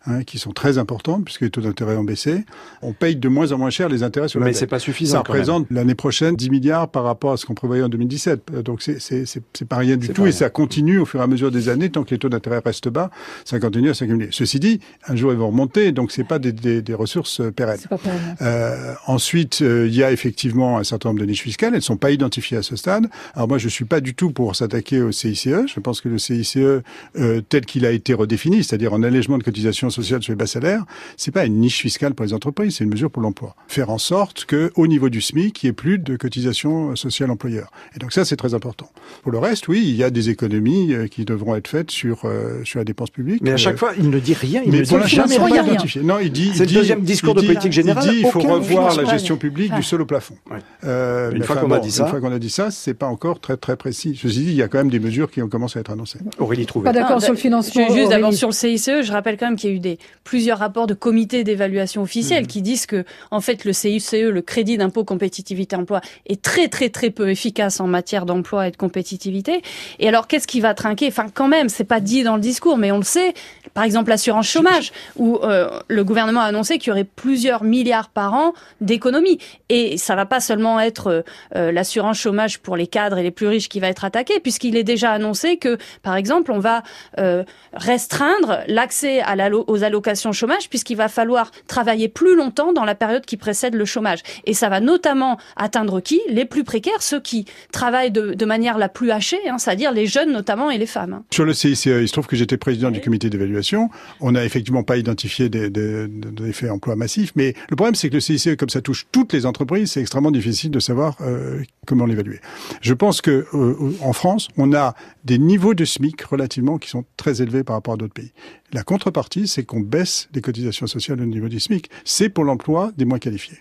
Hein, 0.10 0.24
qui 0.24 0.40
sont 0.40 0.54
très 0.54 0.78
importantes 0.78 1.26
puisque 1.26 1.42
les 1.42 1.50
taux 1.50 1.60
d'intérêt 1.60 1.98
ont 1.98 2.04
baissé. 2.06 2.46
On 2.82 2.94
paye 2.94 3.18
de 3.18 3.28
moins 3.28 3.52
en 3.52 3.58
moins 3.58 3.70
cher 3.70 3.90
les 3.90 4.04
intérêts 4.04 4.30
sur 4.30 4.40
la 4.40 4.46
Mais 4.46 4.52
dette. 4.52 4.60
c'est 4.60 4.66
pas 4.68 4.80
suffisant. 4.80 5.12
Ça 5.12 5.20
représente 5.20 5.68
l'année 5.70 5.96
prochaine 5.96 6.34
10 6.34 6.50
milliards 6.50 6.88
par 6.88 7.04
rapport 7.04 7.34
à 7.34 7.38
ce 7.38 7.46
qu'on 7.46 7.56
prévoyait 7.56 7.84
en 7.84 7.90
2017. 7.90 8.64
Donc 8.64 8.82
c'est 8.82 9.02
c'est 9.02 9.26
c'est 9.26 9.68
pas 9.68 9.76
rien 9.76 9.98
du 9.98 10.08
tout 10.08 10.26
et 10.26 10.32
ça 10.32 10.50
continue 10.50 11.00
au 11.00 11.06
fur 11.06 11.20
et 11.20 11.24
à 11.24 11.28
mesure 11.28 11.52
des 11.52 11.68
années 11.68 11.90
tant 11.90 12.06
que 12.06 12.12
les 12.12 12.20
taux 12.20 12.30
d'intérêt 12.30 12.62
restent 12.66 12.88
bas, 12.88 13.12
ça 13.44 13.60
continue 13.60 13.90
à 13.90 13.94
s'accumuler. 13.94 14.30
Ceci 14.32 14.62
dit, 14.62 14.80
un 15.10 15.18
jour 15.18 15.34
ils 15.34 15.38
vont 15.38 15.48
remonter 15.48 15.92
donc 15.92 16.14
c'est 16.14 16.24
pas 16.24 16.40
des, 16.40 16.54
des, 16.54 16.82
des 16.82 16.94
ressources 16.94 17.42
pérennes. 17.54 17.82
Pas 17.90 17.98
euh, 18.42 18.94
ensuite, 19.08 19.62
euh, 19.62 19.88
il 19.90 19.96
y 19.96 20.04
a 20.04 20.14
effectivement 20.14 20.78
un 20.78 20.86
certain 20.86 21.10
nombre 21.10 21.20
de 21.20 21.26
niches 21.26 21.44
fiscales, 21.44 21.76
elles 21.76 21.82
sont 21.82 21.98
pas 21.98 22.12
identifiées 22.12 22.58
à 22.60 22.64
ce 22.64 22.78
stade. 22.78 23.08
Alors 23.36 23.50
moi 23.50 23.58
je 23.58 23.68
suis 23.68 23.84
pas 23.84 24.00
du 24.00 24.16
tout 24.16 24.32
pour 24.32 24.56
s'attaquer 24.56 25.02
au 25.02 25.12
CICE. 25.12 25.50
Je 25.68 25.80
pense 25.82 26.00
que 26.00 26.08
le 26.08 26.18
CICE 26.18 26.56
euh, 26.56 27.42
tel 27.50 27.66
qu'il 27.66 27.86
a 27.86 27.92
été 27.92 28.14
redéfini, 28.14 28.64
c'est-à-dire 28.64 28.94
en 28.94 29.04
allègement 29.04 29.38
de 29.38 29.44
cotisations 29.44 29.90
sociales 30.02 30.24
sur 30.24 30.32
les 30.32 30.38
bas 30.38 30.48
salaires 30.48 30.86
c'est 31.16 31.32
pas 31.32 31.46
une 31.46 31.60
niche 31.60 31.82
fiscale 31.82 32.14
pour 32.14 32.26
les 32.26 32.34
entreprises, 32.34 32.78
c'est 32.78 32.84
une 32.84 32.90
mesure 32.90 33.10
pour 33.10 33.22
l'emploi. 33.22 33.56
Faire 33.68 33.90
en 33.90 33.98
sorte 33.98 34.46
que, 34.46 34.72
au 34.76 34.88
niveau 34.88 35.10
du 35.10 35.22
SMIC, 35.22 35.64
il 35.64 35.66
n'y 35.66 35.70
ait 35.70 35.74
plus 35.74 36.00
de 36.00 36.16
cotisations 36.16 36.96
sociales 36.96 37.32
employeurs. 37.32 37.72
Et 37.96 38.00
donc 38.00 38.12
ça, 38.14 38.26
c'est 38.26 38.36
très 38.36 38.54
important. 38.54 38.90
Pour 39.24 39.32
le 39.32 39.40
reste, 39.40 39.68
oui, 39.68 39.84
il 39.84 39.96
y 39.96 40.04
a 40.04 40.10
des 40.10 40.30
économies 40.30 40.94
euh, 40.94 41.08
qui 41.08 41.26
devront 41.26 41.56
être 41.56 41.68
faites 41.68 41.92
sur 41.92 42.26
euh, 42.26 42.64
sur 42.64 42.80
la 42.80 42.86
dépense 42.86 43.10
publique. 43.10 43.42
Mais 43.42 43.52
à 43.52 43.58
chaque 43.58 43.78
fois, 43.78 43.92
il 43.98 44.10
ne 44.10 44.20
dit 44.20 44.34
rien. 44.34 44.62
Il 44.66 44.72
mais 44.72 44.80
ne 44.80 44.84
dit 44.84 45.16
jamais 45.16 45.38
rien. 45.38 45.64
Identifié. 45.64 46.04
Non, 46.04 46.20
il 46.20 46.32
dit. 46.32 46.52
C'est 46.54 46.66
le 46.66 46.74
deuxième 46.74 47.02
discours 47.02 47.34
de 47.34 47.42
politique 47.42 47.72
générale. 47.72 48.04
Il 48.06 48.12
dit 48.12 48.20
il 48.22 48.28
faut 48.28 48.40
revoir 48.40 48.96
la 48.96 49.06
gestion 49.06 49.38
publique 49.38 49.74
du 49.74 49.84
sol 49.84 50.02
au 50.02 50.06
plafond. 50.06 50.36
Ouais. 50.50 50.58
Euh, 50.84 51.32
une, 51.32 51.44
fois 51.44 51.56
qu'on 51.58 51.72
a 51.72 51.80
dit 51.80 51.92
ça, 51.92 52.04
une 52.04 52.10
fois 52.10 52.22
qu'on 52.22 52.32
a 52.32 52.40
dit 52.40 52.50
ça, 52.50 52.72
c'est 52.72 52.94
pas 52.94 53.08
encore 53.08 53.40
très 53.40 53.58
très 53.58 53.76
précis. 53.76 54.18
Ceci 54.22 54.40
dit, 54.40 54.52
il 54.52 54.56
y 54.56 54.62
a 54.62 54.68
quand 54.68 54.78
même 54.78 54.90
des 54.90 55.00
mesures 55.00 55.32
qui 55.32 55.42
ont 55.42 55.50
commencé 55.50 55.80
à 55.80 55.82
être 55.82 55.92
annoncées. 55.92 56.20
Aurélie 56.38 56.66
Trouvé. 56.66 56.86
Pas 56.86 56.94
d'accord 56.94 57.22
sur 57.22 57.34
le 57.34 57.38
financement. 57.38 57.88
Juste 57.94 58.10
d'abord 58.10 58.34
sur 58.34 58.50
le 58.50 58.54
CICE, 58.54 59.02
je 59.02 59.12
rappelle 59.12 59.38
quand 59.38 59.48
même 59.48 59.56
qu'il 59.56 59.70
y 59.70 59.74
a 59.74 59.76
eu 59.76 59.80
des 59.80 59.87
plusieurs 60.24 60.60
rapports 60.60 60.88
de 60.88 60.94
comité 60.94 61.44
d'évaluation 61.44 62.02
officielle 62.02 62.44
mmh. 62.44 62.48
qui 62.48 62.62
disent 62.62 62.86
que, 62.86 63.06
en 63.32 63.42
fait, 63.42 63.66
le 63.66 63.74
CICE, 63.74 64.14
le 64.14 64.42
crédit 64.42 64.78
d'impôt 64.78 65.04
compétitivité 65.04 65.76
emploi, 65.76 66.02
est 66.26 66.42
très 66.42 66.68
très 66.68 66.90
très 66.90 67.10
peu 67.10 67.30
efficace 67.30 67.80
en 67.80 67.88
matière 67.88 68.26
d'emploi 68.26 68.68
et 68.68 68.72
de 68.72 68.78
compétitivité. 68.78 69.62
Et 70.00 70.08
alors, 70.08 70.28
qu'est-ce 70.28 70.48
qui 70.48 70.60
va 70.60 70.74
trinquer? 70.74 71.08
Enfin, 71.08 71.28
quand 71.34 71.48
même, 71.48 71.70
c'est 71.70 71.84
pas 71.84 72.00
dit 72.00 72.24
dans 72.24 72.36
le 72.36 72.42
discours, 72.42 72.78
mais 72.78 72.92
on 72.92 72.98
le 72.98 73.04
sait. 73.04 73.34
Par 73.74 73.84
exemple, 73.84 74.10
l'assurance 74.10 74.48
chômage, 74.48 74.92
où 75.16 75.40
euh, 75.44 75.80
le 75.88 76.04
gouvernement 76.04 76.42
a 76.42 76.46
annoncé 76.46 76.78
qu'il 76.78 76.90
y 76.90 76.92
aurait 76.92 77.04
plusieurs 77.04 77.64
milliards 77.64 78.10
par 78.10 78.34
an 78.34 78.54
d'économies. 78.82 79.40
Et 79.70 79.98
ça 79.98 80.16
va 80.16 80.26
pas 80.26 80.40
seulement 80.40 80.80
être 80.80 81.24
euh, 81.56 81.72
l'assurance 81.72 82.18
chômage 82.18 82.60
pour 82.60 82.76
les 82.76 82.88
cadres 82.88 83.18
et 83.18 83.24
les 83.24 83.32
plus 83.32 83.48
riches 83.48 83.70
qui 83.70 83.80
va 83.80 83.88
être 83.88 84.06
attaqué, 84.06 84.40
puisqu'il 84.40 84.76
est 84.76 84.84
déjà 84.84 85.12
annoncé 85.12 85.58
que, 85.58 85.78
par 86.02 86.16
exemple, 86.16 86.52
on 86.52 86.60
va 86.60 86.84
euh, 87.20 87.44
restreindre 87.74 88.60
l'accès 88.68 89.22
aux 89.68 89.77
allocations 89.84 90.32
chômage, 90.32 90.70
puisqu'il 90.70 90.98
va 90.98 91.08
falloir 91.08 91.52
travailler 91.68 92.08
plus 92.08 92.36
longtemps 92.36 92.74
dans 92.74 92.86
la 92.86 92.96
période 92.96 93.26
qui 93.26 93.38
précède 93.38 93.76
le 93.76 93.86
chômage. 93.86 94.20
Et 94.46 94.54
ça 94.54 94.70
va 94.70 94.80
notamment 94.80 95.38
atteindre 95.56 96.00
qui? 96.00 96.22
Les 96.30 96.46
plus 96.46 96.64
précaires, 96.64 97.02
ceux 97.02 97.20
qui 97.20 97.46
travaillent 97.72 98.12
de, 98.12 98.34
de 98.34 98.46
manière 98.46 98.78
la 98.78 98.90
plus 98.90 99.12
hachée, 99.12 99.50
hein, 99.50 99.58
c'est-à-dire 99.58 99.92
les 99.92 100.06
jeunes 100.06 100.32
notamment 100.32 100.70
et 100.70 100.78
les 100.78 100.86
femmes. 100.86 101.24
Sur 101.32 101.46
le 101.46 101.54
CICE, 101.54 101.86
il 101.86 102.08
se 102.08 102.14
trouve 102.14 102.28
que 102.28 102.36
j'étais 102.36 102.58
président 102.58 102.88
oui. 102.88 102.96
du 102.96 103.02
comité 103.02 103.30
d'évaluation. 103.30 103.90
On 104.20 104.32
n'a 104.32 104.46
effectivement 104.46 104.84
pas 104.84 104.98
identifié 104.98 105.50
des, 105.50 105.70
des, 105.70 106.08
des, 106.08 106.50
effets 106.50 106.70
emploi 106.70 106.96
massifs, 106.96 107.32
mais 107.36 107.54
le 107.70 107.76
problème 107.76 107.96
c'est 107.96 108.10
que 108.10 108.16
le 108.16 108.20
CICE, 108.20 108.50
comme 108.58 108.70
ça 108.70 108.82
touche 108.82 109.08
toutes 109.12 109.34
les 109.34 109.46
entreprises, 109.46 109.92
c'est 109.92 110.02
extrêmement 110.02 110.32
difficile 110.32 110.72
de 110.72 110.80
savoir 110.80 111.18
euh, 111.22 111.62
comment 111.86 112.06
l'évaluer. 112.06 112.40
Je 112.82 112.94
pense 112.94 113.22
que 113.22 113.46
euh, 113.54 113.96
en 114.02 114.14
France, 114.14 114.50
on 114.58 114.74
a 114.74 114.96
des 115.28 115.38
niveaux 115.40 115.74
de 115.74 115.84
SMIC 115.84 116.22
relativement 116.22 116.78
qui 116.78 116.90
sont 116.90 117.04
très 117.18 117.42
élevés 117.42 117.66
par 117.66 117.76
rapport 117.76 117.96
à 117.96 117.98
d'autres 117.98 118.14
pays. 118.14 118.32
La 118.72 118.84
contrepartie, 118.84 119.46
c'est 119.50 119.66
qu'on 119.66 119.82
baisse 119.82 120.30
les 120.34 120.40
cotisations 120.40 120.88
sociales 120.88 121.22
au 121.22 121.26
niveau 121.26 121.50
du 121.50 121.60
SMIC. 121.60 121.90
C'est 122.06 122.30
pour 122.30 122.46
l'emploi 122.46 122.92
des 122.96 123.04
moins 123.04 123.20
qualifiés. 123.20 123.58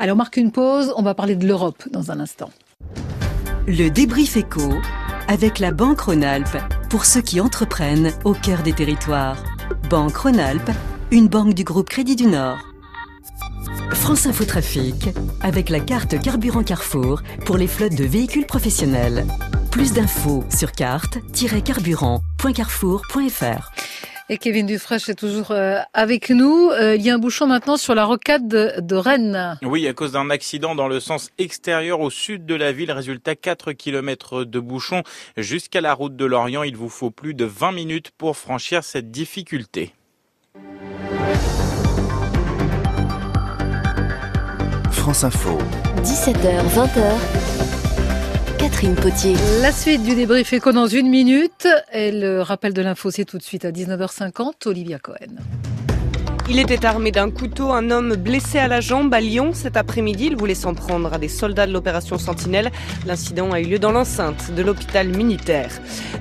Alors, 0.00 0.14
on 0.14 0.18
marque 0.18 0.36
une 0.36 0.50
pause. 0.50 0.92
On 0.96 1.02
va 1.02 1.14
parler 1.14 1.36
de 1.36 1.46
l'Europe 1.46 1.84
dans 1.92 2.10
un 2.10 2.18
instant. 2.18 2.50
Le 3.68 3.88
débrief 3.88 4.36
éco 4.36 4.74
avec 5.28 5.60
la 5.60 5.70
Banque 5.70 6.00
Rhône-Alpes 6.00 6.58
pour 6.90 7.04
ceux 7.04 7.22
qui 7.22 7.40
entreprennent 7.40 8.10
au 8.24 8.34
cœur 8.34 8.64
des 8.64 8.72
territoires. 8.72 9.40
Banque 9.88 10.16
Rhône-Alpes, 10.16 10.72
une 11.12 11.28
banque 11.28 11.54
du 11.54 11.62
groupe 11.62 11.88
Crédit 11.88 12.16
du 12.16 12.26
Nord. 12.26 12.58
France 13.92 14.26
Info 14.26 14.44
Trafic 14.44 15.10
avec 15.40 15.70
la 15.70 15.78
carte 15.78 16.20
Carburant 16.20 16.64
Carrefour 16.64 17.22
pour 17.44 17.58
les 17.58 17.68
flottes 17.68 17.94
de 17.94 18.04
véhicules 18.04 18.46
professionnels. 18.46 19.24
Plus 19.76 19.92
d'infos 19.92 20.42
sur 20.48 20.72
carte-carburant.carrefour.fr. 20.72 23.70
Et 24.30 24.38
Kevin 24.38 24.64
Dufresne 24.64 25.00
est 25.08 25.14
toujours 25.14 25.50
euh, 25.50 25.80
avec 25.92 26.30
nous. 26.30 26.70
Euh, 26.70 26.96
il 26.96 27.02
y 27.02 27.10
a 27.10 27.14
un 27.14 27.18
bouchon 27.18 27.46
maintenant 27.46 27.76
sur 27.76 27.94
la 27.94 28.06
rocade 28.06 28.48
de, 28.48 28.80
de, 28.80 28.96
Rennes. 28.96 29.58
Oui, 29.62 29.86
à 29.86 29.92
cause 29.92 30.12
d'un 30.12 30.30
accident 30.30 30.74
dans 30.74 30.88
le 30.88 30.98
sens 30.98 31.28
extérieur 31.36 32.00
au 32.00 32.08
sud 32.08 32.46
de 32.46 32.54
la 32.54 32.72
ville. 32.72 32.90
Résultat, 32.90 33.36
4 33.36 33.72
km 33.72 34.44
de 34.44 34.60
bouchon 34.60 35.02
jusqu'à 35.36 35.82
la 35.82 35.92
route 35.92 36.16
de 36.16 36.24
Lorient. 36.24 36.62
Il 36.62 36.74
vous 36.74 36.88
faut 36.88 37.10
plus 37.10 37.34
de 37.34 37.44
20 37.44 37.72
minutes 37.72 38.12
pour 38.16 38.38
franchir 38.38 38.82
cette 38.82 39.10
difficulté. 39.10 39.92
France 44.90 45.22
Info. 45.22 45.58
17h, 46.02 46.64
20h. 46.74 47.45
La 49.62 49.70
suite 49.70 50.02
du 50.02 50.16
débrief 50.16 50.52
éco 50.52 50.72
dans 50.72 50.88
une 50.88 51.08
minute. 51.08 51.68
Et 51.92 52.10
le 52.10 52.42
rappel 52.42 52.74
de 52.74 52.82
l'info, 52.82 53.12
c'est 53.12 53.24
tout 53.24 53.38
de 53.38 53.42
suite 53.44 53.64
à 53.64 53.70
19h50. 53.70 54.66
Olivia 54.66 54.98
Cohen. 54.98 55.36
Il 56.48 56.60
était 56.60 56.86
armé 56.86 57.10
d'un 57.10 57.28
couteau, 57.32 57.72
un 57.72 57.90
homme 57.90 58.14
blessé 58.14 58.58
à 58.58 58.68
la 58.68 58.80
jambe 58.80 59.12
à 59.12 59.20
Lyon. 59.20 59.50
Cet 59.52 59.76
après-midi, 59.76 60.26
il 60.26 60.36
voulait 60.36 60.54
s'en 60.54 60.74
prendre 60.74 61.12
à 61.12 61.18
des 61.18 61.26
soldats 61.26 61.66
de 61.66 61.72
l'opération 61.72 62.18
Sentinelle. 62.18 62.70
L'incident 63.04 63.50
a 63.50 63.60
eu 63.60 63.64
lieu 63.64 63.78
dans 63.80 63.90
l'enceinte 63.90 64.52
de 64.52 64.62
l'hôpital 64.62 65.08
militaire. 65.08 65.70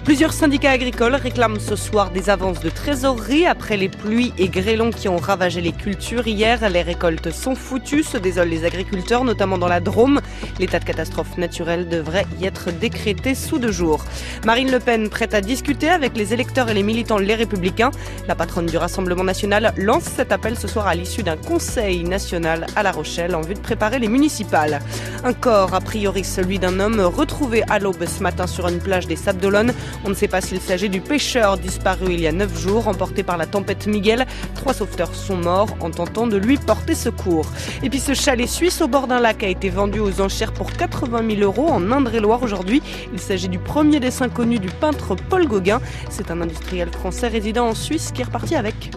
Plusieurs 0.04 0.34
syndicats 0.34 0.72
agricoles 0.72 1.14
réclament 1.14 1.60
ce 1.60 1.76
soir 1.76 2.10
des 2.10 2.32
avances 2.32 2.60
de 2.60 2.72
trésorerie 2.72 3.46
après 3.46 3.78
les 3.78 3.88
pluies 3.88 4.34
et 4.40 4.50
grêlons 4.50 4.90
qui 4.90 5.08
ont 5.10 5.18
ravagé 5.18 5.62
les 5.62 5.72
cultures 5.72 6.28
hier. 6.28 6.68
Les 6.72 6.82
récoltes 6.82 7.30
sont 7.30 7.54
foutues, 7.54 8.04
se 8.04 8.18
désolent 8.18 8.50
les 8.50 8.66
agriculteurs, 8.66 9.26
notamment 9.26 9.60
dans 9.60 9.68
la 9.68 9.80
Drôme. 9.80 10.22
L'état 10.60 10.80
de 10.80 10.86
catastrophe 10.86 11.38
naturelle 11.38 11.88
devrait 11.88 12.26
y 12.42 12.46
être 12.46 12.72
décrété 12.72 13.36
sous 13.36 13.60
deux 13.60 13.72
jours. 13.72 14.04
Marine 14.44 14.72
Le 14.72 14.80
Pen 14.80 15.08
prête 15.08 15.36
à 15.36 15.42
discuter 15.42 15.90
avec 15.90 16.18
les 16.18 16.34
électeurs 16.34 16.68
et 16.70 16.74
les 16.74 16.84
militants 16.84 17.20
Les 17.20 17.36
Républicains. 17.36 17.92
La 18.28 18.34
patronne 18.34 18.66
du 18.66 18.78
Rassemblement 18.78 19.24
national 19.24 19.72
lance 19.78 20.15
cet 20.16 20.32
appel 20.32 20.58
ce 20.58 20.70
soir 20.70 20.88
à 20.88 20.96
l'issue 20.96 21.24
d'un 21.24 21.36
conseil 21.36 22.06
national 22.06 22.68
à 22.78 22.84
La 22.84 22.94
Rochelle 22.94 23.36
en 23.36 23.42
vue 23.42 23.54
de 23.54 23.60
préparer 23.60 24.00
les 24.00 24.08
municipales. 24.08 24.80
Un 25.26 25.34
corps, 25.34 25.74
a 25.74 25.82
priori 25.82 26.24
celui 26.24 26.58
d'un 26.58 26.80
homme, 26.80 27.02
retrouvé 27.02 27.64
à 27.70 27.80
l'aube 27.80 28.06
ce 28.06 28.24
matin 28.24 28.48
sur 28.48 28.70
une 28.70 28.80
plage 28.80 29.08
des 29.08 29.18
Sables 29.18 29.42
d'Olonne. 29.42 29.74
On 30.06 30.10
ne 30.10 30.14
sait 30.14 30.30
pas 30.30 30.40
s'il 30.40 30.62
s'agit 30.62 30.88
du 30.88 31.02
pêcheur 31.02 31.58
disparu 31.58 32.14
il 32.14 32.22
y 32.22 32.28
a 32.28 32.32
neuf 32.32 32.58
jours, 32.58 32.88
emporté 32.88 33.24
par 33.24 33.36
la 33.36 33.46
tempête 33.46 33.88
Miguel. 33.88 34.26
Trois 34.56 34.74
sauveteurs 34.74 35.14
sont 35.14 35.36
morts 35.36 35.76
en 35.82 35.92
tentant 35.92 36.28
de 36.28 36.38
lui 36.38 36.56
porter 36.56 36.96
secours. 36.96 37.48
Et 37.84 37.90
puis 37.90 38.00
ce 38.00 38.14
chalet 38.14 38.48
suisse 38.48 38.82
au 38.82 38.88
bord 38.88 39.08
d'un 39.08 39.20
lac 39.20 39.44
a 39.44 39.50
été 39.50 39.70
vendu 39.70 40.00
aux 40.00 40.22
enchères 40.22 40.54
pour 40.54 40.72
80 40.72 41.36
000 41.36 41.42
euros 41.42 41.68
en 41.68 41.92
Indre-et-Loire 41.92 42.42
aujourd'hui. 42.42 42.82
Il 43.12 43.20
s'agit 43.20 43.50
du 43.50 43.60
premier 43.60 44.00
dessin 44.00 44.30
connu 44.30 44.60
du 44.60 44.70
peintre 44.70 45.16
Paul 45.30 45.46
Gauguin. 45.46 45.82
C'est 46.10 46.32
un 46.32 46.40
industriel 46.40 46.90
français 46.90 47.28
résidant 47.28 47.68
en 47.68 47.76
Suisse 47.76 48.14
qui 48.14 48.22
est 48.22 48.26
reparti 48.26 48.56
avec. 48.56 48.92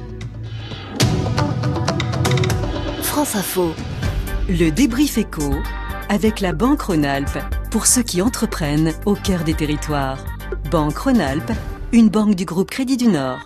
Info. 3.18 3.74
Le 4.48 4.70
débrief 4.70 5.18
éco 5.18 5.52
avec 6.08 6.40
la 6.40 6.52
Banque 6.52 6.82
Rhône-Alpes 6.82 7.38
pour 7.68 7.86
ceux 7.86 8.04
qui 8.04 8.22
entreprennent 8.22 8.92
au 9.06 9.16
cœur 9.16 9.42
des 9.42 9.54
territoires. 9.54 10.24
Banque 10.70 10.98
Rhône-Alpes, 10.98 11.50
une 11.90 12.10
banque 12.10 12.36
du 12.36 12.44
groupe 12.44 12.70
Crédit 12.70 12.96
du 12.96 13.08
Nord. 13.08 13.40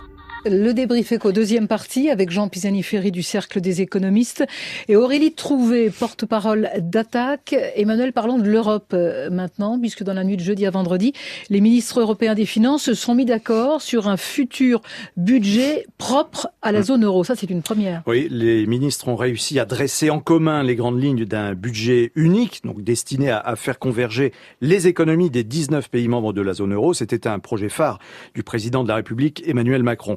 Le 0.44 0.72
débrief 0.72 1.12
éco, 1.12 1.30
deuxième 1.30 1.68
partie, 1.68 2.10
avec 2.10 2.30
Jean 2.30 2.48
Pisani-Ferry 2.48 3.12
du 3.12 3.22
Cercle 3.22 3.60
des 3.60 3.80
économistes 3.80 4.44
et 4.88 4.96
Aurélie 4.96 5.34
Trouvé, 5.34 5.88
porte-parole 5.88 6.68
d'Attaque. 6.78 7.54
Emmanuel, 7.76 8.12
parlons 8.12 8.40
de 8.40 8.48
l'Europe 8.48 8.92
euh, 8.92 9.30
maintenant, 9.30 9.78
puisque 9.78 10.02
dans 10.02 10.14
la 10.14 10.24
nuit 10.24 10.36
de 10.36 10.42
jeudi 10.42 10.66
à 10.66 10.70
vendredi, 10.70 11.12
les 11.48 11.60
ministres 11.60 12.00
européens 12.00 12.34
des 12.34 12.44
Finances 12.44 12.82
se 12.82 12.94
sont 12.94 13.14
mis 13.14 13.24
d'accord 13.24 13.82
sur 13.82 14.08
un 14.08 14.16
futur 14.16 14.82
budget 15.16 15.86
propre 15.96 16.48
à 16.60 16.72
la 16.72 16.80
mmh. 16.80 16.84
zone 16.84 17.04
euro. 17.04 17.22
Ça, 17.22 17.36
c'est 17.36 17.50
une 17.50 17.62
première. 17.62 18.02
Oui, 18.08 18.26
les 18.28 18.66
ministres 18.66 19.06
ont 19.06 19.16
réussi 19.16 19.60
à 19.60 19.64
dresser 19.64 20.10
en 20.10 20.18
commun 20.18 20.64
les 20.64 20.74
grandes 20.74 21.00
lignes 21.00 21.24
d'un 21.24 21.54
budget 21.54 22.10
unique, 22.16 22.62
donc 22.64 22.82
destiné 22.82 23.30
à, 23.30 23.54
faire 23.54 23.78
converger 23.78 24.32
les 24.60 24.88
économies 24.88 25.30
des 25.30 25.44
19 25.44 25.88
pays 25.88 26.08
membres 26.08 26.32
de 26.32 26.42
la 26.42 26.52
zone 26.52 26.74
euro. 26.74 26.94
C'était 26.94 27.28
un 27.28 27.38
projet 27.38 27.68
phare 27.68 28.00
du 28.34 28.42
président 28.42 28.82
de 28.82 28.88
la 28.88 28.96
République, 28.96 29.44
Emmanuel 29.46 29.84
Macron 29.84 30.16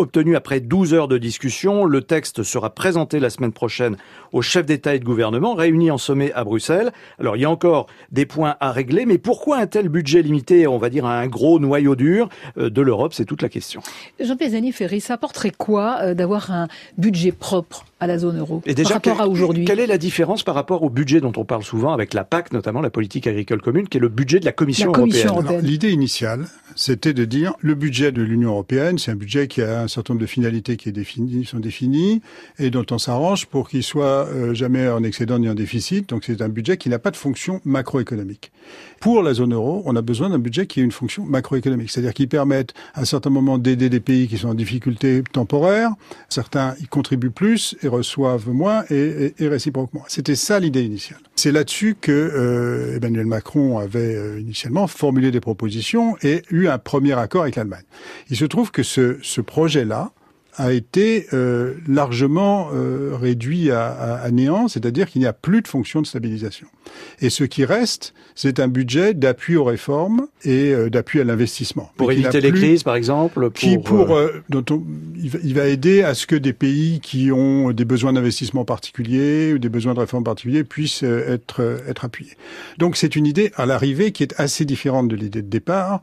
obtenu 0.00 0.36
après 0.36 0.60
12 0.60 0.94
heures 0.94 1.08
de 1.08 1.18
discussion. 1.18 1.84
Le 1.84 2.02
texte 2.02 2.42
sera 2.42 2.70
présenté 2.70 3.20
la 3.20 3.30
semaine 3.30 3.52
prochaine 3.52 3.96
aux 4.32 4.42
chefs 4.42 4.66
d'État 4.66 4.94
et 4.94 4.98
de 4.98 5.04
gouvernement 5.04 5.54
réunis 5.54 5.90
en 5.90 5.98
sommet 5.98 6.32
à 6.32 6.44
Bruxelles. 6.44 6.92
Alors 7.18 7.36
il 7.36 7.42
y 7.42 7.44
a 7.44 7.50
encore 7.50 7.86
des 8.10 8.26
points 8.26 8.56
à 8.60 8.72
régler, 8.72 9.06
mais 9.06 9.18
pourquoi 9.18 9.58
un 9.58 9.66
tel 9.66 9.88
budget 9.88 10.22
limité, 10.22 10.66
on 10.66 10.78
va 10.78 10.90
dire, 10.90 11.06
à 11.06 11.18
un 11.18 11.26
gros 11.26 11.58
noyau 11.58 11.96
dur 11.96 12.28
euh, 12.58 12.70
de 12.70 12.82
l'Europe? 12.82 13.14
C'est 13.14 13.24
toute 13.24 13.42
la 13.42 13.48
question. 13.48 13.80
Jean 14.18 14.36
Pézani 14.36 14.72
Ferry, 14.72 15.00
ça 15.00 15.14
apporterait 15.14 15.52
quoi 15.56 15.98
euh, 16.00 16.14
d'avoir 16.14 16.50
un 16.50 16.68
budget 16.98 17.32
propre 17.32 17.84
à 18.00 18.06
la 18.06 18.18
zone 18.18 18.38
euro 18.38 18.62
et 18.66 18.74
déjà, 18.74 18.98
par 19.00 19.12
rapport 19.14 19.20
à 19.26 19.28
aujourd'hui? 19.28 19.64
Quelle 19.64 19.80
est 19.80 19.86
la 19.86 19.98
différence 19.98 20.42
par 20.42 20.54
rapport 20.54 20.82
au 20.82 20.90
budget 20.90 21.20
dont 21.20 21.32
on 21.36 21.44
parle 21.44 21.62
souvent 21.62 21.92
avec 21.92 22.14
la 22.14 22.24
PAC, 22.24 22.52
notamment 22.52 22.80
la 22.80 22.90
politique 22.90 23.26
agricole 23.26 23.60
commune, 23.60 23.88
qui 23.88 23.98
est 23.98 24.00
le 24.00 24.08
budget 24.08 24.40
de 24.40 24.44
la 24.44 24.52
Commission, 24.52 24.92
européenne, 24.92 25.60
L'idée 25.62 25.90
initiale, 25.90 26.46
c'était 26.76 27.12
de 27.12 27.24
dire 27.24 27.54
le 27.60 27.74
budget 27.74 28.12
de 28.12 28.22
l'Union 28.22 28.50
européenne, 28.50 28.98
c'est 28.98 29.10
un 29.10 29.16
budget 29.16 29.48
qui 29.48 29.62
a 29.62 29.82
un 29.82 29.88
certain 29.90 30.14
nombre 30.14 30.22
de 30.22 30.26
finalités 30.26 30.76
qui 30.76 30.92
sont 31.44 31.60
définies 31.60 32.22
et 32.58 32.70
dont 32.70 32.86
on 32.90 32.98
s'arrange 32.98 33.46
pour 33.46 33.68
qu'il 33.68 33.82
soit 33.82 34.26
euh, 34.28 34.54
jamais 34.54 34.88
en 34.88 35.04
excédent 35.04 35.38
ni 35.38 35.48
en 35.48 35.54
déficit. 35.54 36.08
Donc 36.08 36.24
c'est 36.24 36.40
un 36.42 36.48
budget 36.48 36.76
qui 36.76 36.88
n'a 36.88 36.98
pas 36.98 37.10
de 37.10 37.16
fonction 37.16 37.60
macroéconomique. 37.64 38.52
Pour 39.00 39.22
la 39.22 39.32
zone 39.32 39.54
euro, 39.54 39.82
on 39.86 39.96
a 39.96 40.02
besoin 40.02 40.28
d'un 40.28 40.38
budget 40.38 40.66
qui 40.66 40.80
ait 40.80 40.82
une 40.82 40.92
fonction 40.92 41.24
macroéconomique, 41.24 41.90
c'est-à-dire 41.90 42.12
qui 42.12 42.26
permette 42.26 42.74
à 42.94 43.00
un 43.00 43.04
certain 43.04 43.30
moment 43.30 43.56
d'aider 43.56 43.88
des 43.88 44.00
pays 44.00 44.28
qui 44.28 44.36
sont 44.36 44.48
en 44.48 44.54
difficulté 44.54 45.22
temporaire. 45.32 45.92
Certains 46.28 46.74
y 46.80 46.86
contribuent 46.86 47.30
plus 47.30 47.76
et 47.82 47.88
reçoivent 47.88 48.50
moins 48.50 48.84
et, 48.90 49.32
réciproquement. 49.40 50.04
C'était 50.06 50.34
ça 50.36 50.60
l'idée 50.60 50.84
initiale. 50.84 51.20
C'est 51.34 51.52
là-dessus 51.52 51.96
que 51.98 52.12
euh, 52.12 52.96
Emmanuel 52.96 53.24
Macron 53.24 53.78
avait 53.78 54.14
euh, 54.14 54.40
initialement 54.40 54.86
formulé 54.86 55.30
des 55.30 55.40
propositions 55.40 56.16
et 56.22 56.42
eu 56.50 56.68
un 56.68 56.76
premier 56.76 57.14
accord 57.18 57.42
avec 57.42 57.56
l'Allemagne. 57.56 57.84
Il 58.28 58.36
se 58.36 58.44
trouve 58.44 58.70
que 58.70 58.82
ce, 58.82 59.16
ce 59.22 59.40
projet-là, 59.80 60.10
a 60.56 60.72
été 60.72 61.26
euh, 61.32 61.74
largement 61.86 62.70
euh, 62.74 63.12
réduit 63.14 63.70
à, 63.70 63.92
à, 63.92 64.30
néant, 64.30 64.68
c'est-à-dire 64.68 65.08
qu'il 65.08 65.20
n'y 65.20 65.26
a 65.26 65.32
plus 65.32 65.62
de 65.62 65.68
fonction 65.68 66.02
de 66.02 66.06
stabilisation. 66.06 66.66
Et 67.20 67.30
ce 67.30 67.44
qui 67.44 67.64
reste, 67.64 68.14
c'est 68.34 68.58
un 68.58 68.68
budget 68.68 69.14
d'appui 69.14 69.56
aux 69.56 69.64
réformes 69.64 70.26
et 70.44 70.72
euh, 70.72 70.90
d'appui 70.90 71.20
à 71.20 71.24
l'investissement. 71.24 71.92
Pour 71.96 72.10
éviter 72.10 72.40
les 72.40 72.52
crises, 72.52 72.82
par 72.82 72.96
exemple 72.96 73.50
pour, 73.50 73.52
Qui, 73.52 73.78
pour, 73.78 74.18
dont 74.48 74.64
il 75.16 75.54
va 75.54 75.66
aider 75.66 76.02
à 76.02 76.14
ce 76.14 76.26
que 76.26 76.36
des 76.36 76.52
pays 76.52 77.00
qui 77.00 77.30
ont 77.30 77.70
des 77.70 77.84
besoins 77.84 78.12
d'investissement 78.12 78.64
particuliers 78.64 79.52
ou 79.54 79.58
des 79.58 79.68
besoins 79.68 79.94
de 79.94 80.00
réformes 80.00 80.24
particuliers 80.24 80.64
puissent 80.64 81.02
être, 81.02 81.80
être 81.86 82.04
appuyés. 82.04 82.36
Donc 82.78 82.96
c'est 82.96 83.14
une 83.14 83.26
idée 83.26 83.52
à 83.56 83.66
l'arrivée 83.66 84.10
qui 84.12 84.22
est 84.22 84.34
assez 84.38 84.64
différente 84.64 85.08
de 85.08 85.16
l'idée 85.16 85.42
de 85.42 85.48
départ. 85.48 86.00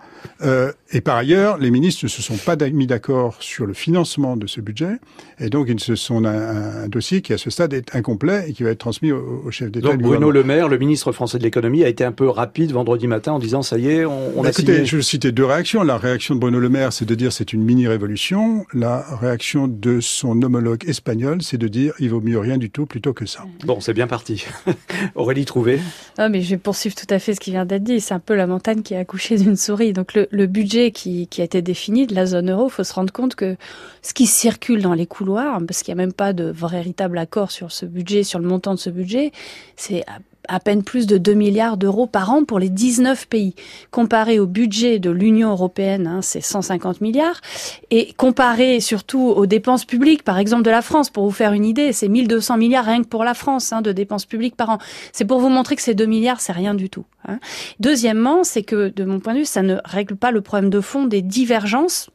et 0.92 1.02
par 1.02 1.18
ailleurs, 1.18 1.58
les 1.58 1.72
ministres 1.72 2.06
ne 2.06 2.10
se 2.10 2.22
sont 2.22 2.38
pas 2.38 2.56
mis 2.70 2.88
d'accord 2.88 3.38
sur 3.40 3.66
le 3.66 3.74
financement 3.74 4.37
de 4.38 4.48
ce 4.48 4.62
budget. 4.62 4.98
Et 5.40 5.50
donc, 5.50 5.70
ce 5.78 5.96
sont 5.96 6.26
un, 6.26 6.84
un, 6.84 6.88
dossier 6.88 7.22
qui, 7.22 7.34
à 7.34 7.38
ce 7.38 7.50
stade, 7.50 7.74
est 7.74 7.96
incomplet 7.96 8.50
et 8.50 8.54
qui 8.54 8.64
va 8.64 8.72
être 8.72 8.80
transmis 8.80 9.12
au, 9.12 9.50
chef 9.52 9.72
d'État. 9.72 9.90
Donc, 9.90 10.02
Bruno 10.02 10.32
Le 10.32 10.44
Maire, 10.44 10.68
le 10.68 10.78
ministre 10.78 11.12
français 11.12 11.38
de 11.38 11.44
l'économie, 11.44 11.84
a 11.84 11.90
été 11.90 12.04
un 12.04 12.12
peu 12.12 12.28
rapide 12.28 12.72
vendredi 12.72 13.08
matin 13.08 13.34
en 13.34 13.40
disant 13.40 13.62
ça 13.62 13.78
y 13.78 13.88
est, 13.88 14.06
on, 14.06 14.44
a 14.44 14.50
écoutez, 14.50 14.74
signé. 14.74 14.86
Je 14.86 15.00
citer 15.00 15.32
deux 15.32 15.46
réactions. 15.46 15.84
La 15.84 15.98
réaction 15.98 16.36
de 16.36 16.40
Bruno 16.40 16.60
Le 16.60 16.70
Maire, 16.70 16.94
c'est 16.94 17.06
de 17.06 17.16
dire 17.16 17.32
c'est 17.32 17.54
une 17.54 17.64
mini-révolution. 17.64 18.66
La 18.74 19.06
réaction 19.20 19.68
de 19.68 20.00
son 20.00 20.42
homologue 20.42 20.88
espagnol, 20.88 21.42
c'est 21.42 21.58
de 21.58 21.68
dire 21.68 21.94
il 22.00 22.10
vaut 22.10 22.22
mieux 22.22 22.40
rien 22.40 22.58
du 22.58 22.70
tout 22.70 22.86
plutôt 22.86 23.14
que 23.14 23.26
ça. 23.26 23.46
Bon, 23.66 23.80
c'est 23.80 23.94
bien 23.94 24.08
parti. 24.08 24.46
Aurélie 25.16 25.46
Trouvé. 25.46 25.80
Non, 26.18 26.30
mais 26.30 26.42
je 26.42 26.50
vais 26.52 26.58
poursuivre 26.58 26.96
tout 26.96 27.12
à 27.12 27.20
fait 27.20 27.34
ce 27.34 27.40
qui 27.40 27.52
vient 27.52 27.66
d'être 27.66 27.84
dit. 27.84 28.00
C'est 28.00 28.14
un 28.14 28.20
peu 28.20 28.36
la 28.36 28.48
montagne 28.48 28.82
qui 28.82 28.96
a 28.96 29.00
accouché 29.00 29.38
d'une 29.38 29.56
souris. 29.56 29.94
Donc, 29.94 30.14
le, 30.14 30.28
le 30.32 30.46
budget 30.46 30.92
qui, 30.92 31.28
qui, 31.28 31.42
a 31.42 31.44
été 31.44 31.62
défini 31.62 32.08
de 32.08 32.16
la 32.16 32.26
zone 32.26 32.52
euro, 32.52 32.68
il 32.68 32.72
faut 32.72 32.84
se 32.84 32.94
rendre 32.94 33.12
compte 33.12 33.36
que 33.36 33.56
ce 34.02 34.14
qui 34.14 34.27
circule 34.28 34.82
dans 34.82 34.94
les 34.94 35.06
couloirs, 35.06 35.60
parce 35.68 35.84
qu'il 35.84 35.94
n'y 35.94 36.02
a 36.02 36.04
même 36.04 36.14
pas 36.14 36.34
de 36.34 36.46
véritable 36.46 37.18
accord 37.18 37.52
sur 37.52 37.72
ce 37.72 37.86
budget, 37.86 38.24
sur 38.24 38.40
le 38.40 38.48
montant 38.48 38.74
de 38.74 38.80
ce 38.80 38.90
budget, 38.90 39.32
c'est 39.76 40.06
à 40.48 40.60
peine 40.60 40.84
plus 40.84 41.08
de 41.08 41.18
2 41.18 41.34
milliards 41.34 41.78
d'euros 41.78 42.08
par 42.08 42.32
an 42.32 42.44
pour 42.44 42.60
les 42.60 42.70
19 42.70 43.28
pays. 43.28 43.54
Comparé 43.92 44.40
au 44.40 44.48
budget 44.48 45.00
de 45.00 45.10
l'Union 45.10 45.52
européenne, 45.52 46.08
hein, 46.08 46.22
c'est 46.22 46.42
150 46.42 47.02
milliards. 47.02 47.42
Et 47.92 48.14
comparé 48.14 48.80
surtout 48.80 49.22
aux 49.22 49.46
dépenses 49.46 49.86
publiques, 49.86 50.24
par 50.24 50.38
exemple 50.38 50.64
de 50.64 50.70
la 50.70 50.82
France, 50.82 51.10
pour 51.10 51.26
vous 51.26 51.32
faire 51.32 51.54
une 51.54 51.66
idée, 51.66 51.92
c'est 51.94 52.08
1200 52.08 52.58
milliards 52.58 52.86
rien 52.86 53.02
que 53.04 53.08
pour 53.08 53.24
la 53.24 53.34
France 53.34 53.74
hein, 53.74 53.82
de 53.82 53.92
dépenses 53.92 54.26
publiques 54.26 54.56
par 54.56 54.70
an. 54.70 54.78
C'est 55.12 55.26
pour 55.26 55.40
vous 55.40 55.50
montrer 55.50 55.76
que 55.76 55.82
ces 55.82 55.96
2 55.96 56.06
milliards, 56.06 56.42
c'est 56.42 56.54
rien 56.54 56.74
du 56.74 56.90
tout. 56.90 57.06
Hein. 57.28 57.40
Deuxièmement, 57.80 58.44
c'est 58.44 58.64
que 58.64 58.90
de 58.90 59.04
mon 59.04 59.20
point 59.20 59.34
de 59.34 59.40
vue, 59.40 59.46
ça 59.46 59.62
ne 59.62 59.78
règle 59.84 60.16
pas 60.16 60.32
le 60.32 60.42
problème 60.42 60.70
de 60.70 60.82
fond 60.82 61.06
des 61.06 61.22
divergences 61.22 62.10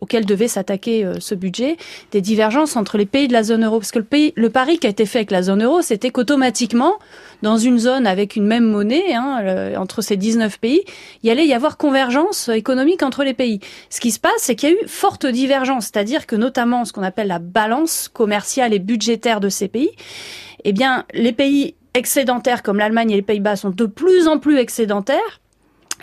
auquel 0.00 0.26
devait 0.26 0.48
s'attaquer 0.48 1.04
euh, 1.04 1.14
ce 1.20 1.34
budget, 1.34 1.76
des 2.10 2.20
divergences 2.20 2.76
entre 2.76 2.98
les 2.98 3.06
pays 3.06 3.28
de 3.28 3.32
la 3.32 3.42
zone 3.42 3.64
euro. 3.64 3.78
Parce 3.78 3.92
que 3.92 3.98
le, 3.98 4.04
pays, 4.04 4.32
le 4.36 4.50
pari 4.50 4.78
qui 4.78 4.86
a 4.86 4.90
été 4.90 5.06
fait 5.06 5.18
avec 5.18 5.30
la 5.30 5.42
zone 5.42 5.62
euro, 5.62 5.82
c'était 5.82 6.10
qu'automatiquement, 6.10 6.94
dans 7.42 7.56
une 7.56 7.78
zone 7.78 8.06
avec 8.06 8.36
une 8.36 8.46
même 8.46 8.64
monnaie, 8.64 9.14
hein, 9.14 9.74
entre 9.76 10.02
ces 10.02 10.16
19 10.16 10.58
pays, 10.58 10.82
il 11.22 11.28
y 11.28 11.30
allait 11.30 11.46
y 11.46 11.54
avoir 11.54 11.76
convergence 11.76 12.48
économique 12.48 13.02
entre 13.02 13.24
les 13.24 13.34
pays. 13.34 13.60
Ce 13.90 14.00
qui 14.00 14.10
se 14.10 14.18
passe, 14.18 14.32
c'est 14.38 14.54
qu'il 14.54 14.70
y 14.70 14.72
a 14.72 14.74
eu 14.74 14.88
forte 14.88 15.26
divergence, 15.26 15.84
c'est-à-dire 15.84 16.26
que 16.26 16.36
notamment 16.36 16.84
ce 16.84 16.92
qu'on 16.92 17.02
appelle 17.02 17.28
la 17.28 17.38
balance 17.38 18.08
commerciale 18.08 18.72
et 18.72 18.78
budgétaire 18.78 19.40
de 19.40 19.48
ces 19.48 19.68
pays, 19.68 19.90
eh 20.64 20.72
bien, 20.72 21.04
les 21.12 21.32
pays 21.32 21.74
excédentaires 21.94 22.62
comme 22.62 22.78
l'Allemagne 22.78 23.10
et 23.10 23.16
les 23.16 23.22
Pays-Bas 23.22 23.56
sont 23.56 23.70
de 23.70 23.86
plus 23.86 24.26
en 24.26 24.38
plus 24.38 24.58
excédentaires 24.58 25.40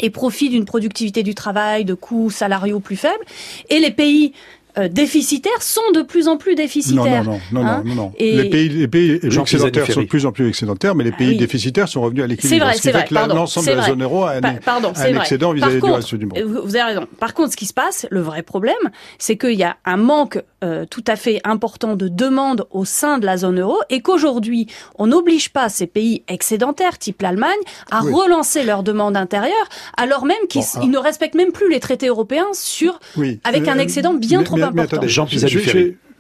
et 0.02 0.10
profit 0.10 0.50
d'une 0.50 0.66
productivité 0.66 1.24
du 1.24 1.36
travail, 1.36 1.86
de 1.86 1.94
coûts 1.94 2.30
salariaux 2.30 2.80
plus 2.80 2.96
faibles. 2.96 3.24
Et 3.70 3.80
les 3.80 3.92
pays 3.92 4.34
euh, 4.78 4.88
déficitaires 4.88 5.62
sont 5.62 5.82
de 5.94 6.02
plus 6.02 6.28
en 6.28 6.38
plus 6.38 6.56
déficitaires. 6.56 7.24
Non, 7.24 7.40
non, 7.52 7.62
non, 7.64 7.68
hein 7.68 7.84
non, 7.86 7.96
non, 7.96 8.14
Les 8.20 8.50
pays, 8.50 8.70
les 8.70 8.88
pays 8.88 9.20
excédentaires 9.24 9.92
sont 9.92 10.02
de 10.02 10.08
plus 10.08 10.26
en 10.26 10.32
plus 10.32 10.48
excédentaires, 10.48 10.96
mais 10.96 11.04
les 11.04 11.12
pays 11.12 11.38
déficitaires 11.38 11.88
sont 11.88 12.02
revenus 12.02 12.24
à 12.24 12.28
l'équilibre. 12.28 12.66
C'est 12.66 12.92
vrai, 12.92 13.06
c'est 13.06 13.14
vrai. 13.14 13.28
Que 13.28 13.34
l'ensemble 13.34 13.68
de 13.68 13.74
la 13.74 13.84
zone 13.84 14.04
euro 14.04 14.26
a 14.26 14.34
un, 14.34 14.54
pardon, 14.56 14.94
un 14.96 15.16
excédent 15.16 15.54
vis-à-vis 15.54 15.82
du 15.82 15.92
reste 15.92 16.16
du 16.16 16.26
monde. 16.26 16.40
Vous 16.40 16.76
avez 16.76 16.94
raison. 16.94 17.08
Par 17.20 17.34
contre, 17.34 17.52
ce 17.52 17.58
qui 17.58 17.66
se 17.66 17.74
passe, 17.74 18.08
le 18.10 18.22
vrai 18.22 18.44
problème, 18.44 18.76
c'est 19.18 19.38
qu'il 19.38 19.54
y 19.54 19.64
a 19.64 19.78
un 19.86 19.98
manque 19.98 20.42
euh, 20.64 20.86
tout 20.86 21.04
à 21.08 21.16
fait 21.16 21.42
important 21.44 21.96
de 21.96 22.08
demandes 22.08 22.68
au 22.70 22.86
sein 22.86 23.18
de 23.18 23.26
la 23.26 23.38
zone 23.38 23.60
euro 23.60 23.78
et 23.90 24.02
qu'aujourd'hui, 24.02 24.68
on 25.00 25.08
n'oblige 25.08 25.50
pas 25.50 25.70
ces 25.70 25.88
pays 25.88 26.24
excédentaires, 26.28 27.00
type 27.00 27.22
l'Allemagne, 27.22 27.50
à 27.90 28.02
relancer 28.02 28.64
leurs 28.64 28.84
demandes 28.84 29.18
intérieures, 29.18 29.70
alors 29.98 30.26
même 30.26 30.48
qu'ils 30.50 30.90
ne 30.90 30.98
respectent 30.98 31.36
même 31.36 31.52
plus 31.52 31.70
les 31.70 31.80
traités 31.80 32.08
européens 32.08 32.50
sur, 32.54 33.00
avec 33.44 33.68
un 33.68 33.78
euh, 33.78 33.82
excédent 33.82 34.14
bien 34.14 34.44
trop 34.44 34.58
mais, 34.74 34.84
attendez, 34.84 35.10
Jean 35.10 35.26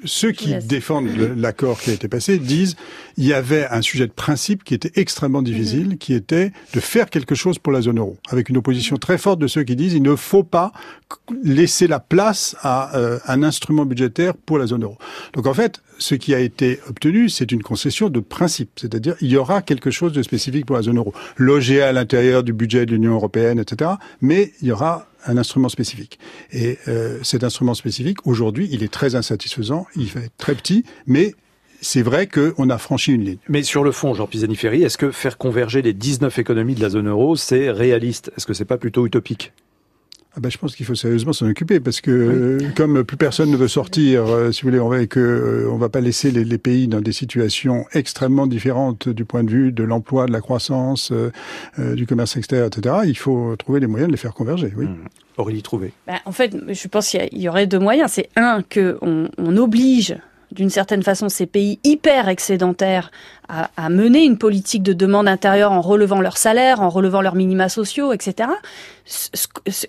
ceux 0.03 0.31
qui 0.31 0.55
défendent 0.55 1.10
l'accord 1.38 1.79
qui 1.79 1.91
a 1.91 1.93
été 1.93 2.07
passé 2.07 2.39
disent 2.39 2.75
il 3.17 3.25
y 3.25 3.33
avait 3.33 3.67
un 3.67 3.81
sujet 3.81 4.07
de 4.07 4.12
principe 4.12 4.63
qui 4.63 4.74
était 4.74 4.91
extrêmement 4.95 5.41
difficile, 5.41 5.89
mhm. 5.89 5.98
qui 5.98 6.13
était 6.13 6.51
de 6.74 6.79
faire 6.79 7.10
quelque 7.10 7.36
chose 7.36 7.60
pour 7.60 7.71
la 7.71 7.81
zone 7.81 8.00
euro, 8.00 8.17
avec 8.29 8.50
une 8.50 8.57
opposition 8.57 8.98
très 8.98 9.17
forte 9.17 9.39
de 9.39 9.48
ceux 9.48 9.63
qui 9.63 9.75
disent 9.75 9.93
il 9.93 10.01
ne 10.01 10.15
faut 10.15 10.43
pas 10.43 10.71
laisser 11.43 11.88
la 11.88 12.00
place 12.00 12.55
à 12.62 12.98
euh, 12.98 13.19
un 13.27 13.43
instrument 13.43 13.86
budgétaire 13.86 14.33
pour 14.36 14.57
la 14.57 14.65
zone 14.65 14.83
euro. 14.83 14.98
Donc 15.33 15.45
en 15.45 15.53
fait, 15.53 15.81
ce 16.01 16.15
qui 16.15 16.34
a 16.34 16.39
été 16.39 16.79
obtenu, 16.89 17.29
c'est 17.29 17.51
une 17.51 17.62
concession 17.62 18.10
de 18.10 18.20
principe, 18.20 18.72
c'est-à-dire 18.75 19.15
il 19.22 19.29
y 19.29 19.38
aura 19.38 19.62
quelque 19.62 19.91
chose 19.91 20.13
de 20.13 20.24
spécifique 20.24 20.65
pour 20.65 20.75
la 20.75 20.81
zone 20.81 20.98
euro, 20.98 21.13
logé 21.38 21.81
à 21.81 21.91
l'intérieur 21.91 22.43
du 22.43 22.53
budget 22.53 22.88
de 22.88 22.93
l'Union 22.93 23.13
européenne, 23.13 23.60
etc. 23.60 23.91
Mais 24.20 24.51
il 24.62 24.70
y 24.70 24.72
aura 24.72 25.08
un 25.27 25.38
instrument 25.38 25.70
spécifique. 25.70 26.17
Et 26.51 26.79
euh, 26.88 27.20
cet 27.22 27.43
instrument 27.43 27.75
spécifique, 27.75 28.25
aujourd'hui, 28.25 28.67
il 28.72 28.81
est 28.81 28.91
très 28.91 29.13
insatisfaisant, 29.13 29.86
il 29.96 30.08
être 30.08 30.36
très 30.38 30.55
petit, 30.55 30.84
mais 31.05 31.36
c'est 31.81 32.01
vrai 32.01 32.27
qu'on 32.27 32.70
a 32.72 32.77
franchi 32.79 33.13
une 33.13 33.24
ligne. 33.24 33.38
Mais 33.48 33.62
sur 33.62 33.84
le 33.84 33.91
fond, 33.91 34.15
Jean 34.15 34.25
Pisani-Ferry, 34.25 34.81
est-ce 34.81 34.98
que 34.98 35.12
faire 35.12 35.38
converger 35.38 35.84
les 35.84 35.93
19 35.93 36.39
économies 36.39 36.75
de 36.75 36.81
la 36.81 36.89
zone 36.89 37.10
euro, 37.10 37.36
c'est 37.36 37.70
réaliste? 37.70 38.31
Est-ce 38.36 38.48
que 38.48 38.53
c'est 38.53 38.65
pas 38.65 38.77
plutôt 38.77 39.05
utopique? 39.05 39.53
Ah 40.33 40.39
ben, 40.39 40.50
je 40.50 40.57
pense 40.57 40.77
qu'il 40.77 40.85
faut 40.85 40.95
sérieusement 40.95 41.33
s'en 41.33 41.47
occuper 41.47 41.81
parce 41.81 42.00
que 42.00 42.59
comme 42.77 43.03
plus 43.03 43.17
personne 43.17 43.51
ne 43.51 43.57
veut 43.57 43.67
sortir, 43.67 44.27
euh, 44.27 44.53
si 44.53 44.61
vous 44.61 44.69
voulez, 44.69 44.79
on 44.79 44.88
va 44.88 45.05
que 45.05 45.19
euh, 45.19 45.69
on 45.69 45.75
va 45.75 45.89
pas 45.89 46.00
laisser 46.00 46.31
les, 46.31 46.45
les, 46.45 46.57
pays 46.57 46.88
dans 46.88 47.01
des 47.01 47.11
situations 47.11 47.85
extrêmement 47.91 48.47
différentes 48.47 49.09
du 49.09 49.25
point 49.25 49.43
de 49.43 49.50
vue 49.50 49.71
de 49.73 49.83
l'emploi, 49.83 50.27
de 50.27 50.31
la 50.31 50.39
croissance, 50.39 51.11
euh, 51.11 51.31
du 51.95 52.07
commerce 52.07 52.38
extérieur, 52.38 52.67
etc. 52.67 52.95
Il 53.05 53.17
faut 53.17 53.57
trouver 53.57 53.81
les 53.81 53.88
moyens 53.88 54.07
de 54.07 54.13
les 54.13 54.17
faire 54.17 54.33
converger. 54.33 54.71
Oui. 54.77 54.85
Mmh. 54.85 54.97
Aurélie 55.38 55.63
Trouvé. 55.63 55.91
Ben, 56.07 56.19
en 56.23 56.31
fait, 56.31 56.55
je 56.69 56.88
pense 56.88 57.09
qu'il 57.09 57.27
y, 57.33 57.50
aurait 57.50 57.67
deux 57.67 57.79
moyens. 57.79 58.11
C'est 58.13 58.29
un 58.38 58.61
que 58.61 58.97
on, 59.01 59.29
on 59.38 59.57
oblige 59.57 60.15
d'une 60.51 60.69
certaine 60.69 61.03
façon 61.03 61.29
ces 61.29 61.45
pays 61.45 61.79
hyper 61.83 62.29
excédentaires 62.29 63.11
à, 63.51 63.70
à, 63.75 63.89
mener 63.89 64.24
une 64.24 64.38
politique 64.38 64.81
de 64.81 64.93
demande 64.93 65.27
intérieure 65.27 65.74
en 65.74 65.81
relevant 65.81 66.22
leurs 66.22 66.38
salaires, 66.38 66.81
en 66.81 66.89
relevant 66.89 67.22
leurs 67.22 67.36
minima 67.36 67.67
sociaux, 67.67 68.13
etc. 68.13 68.48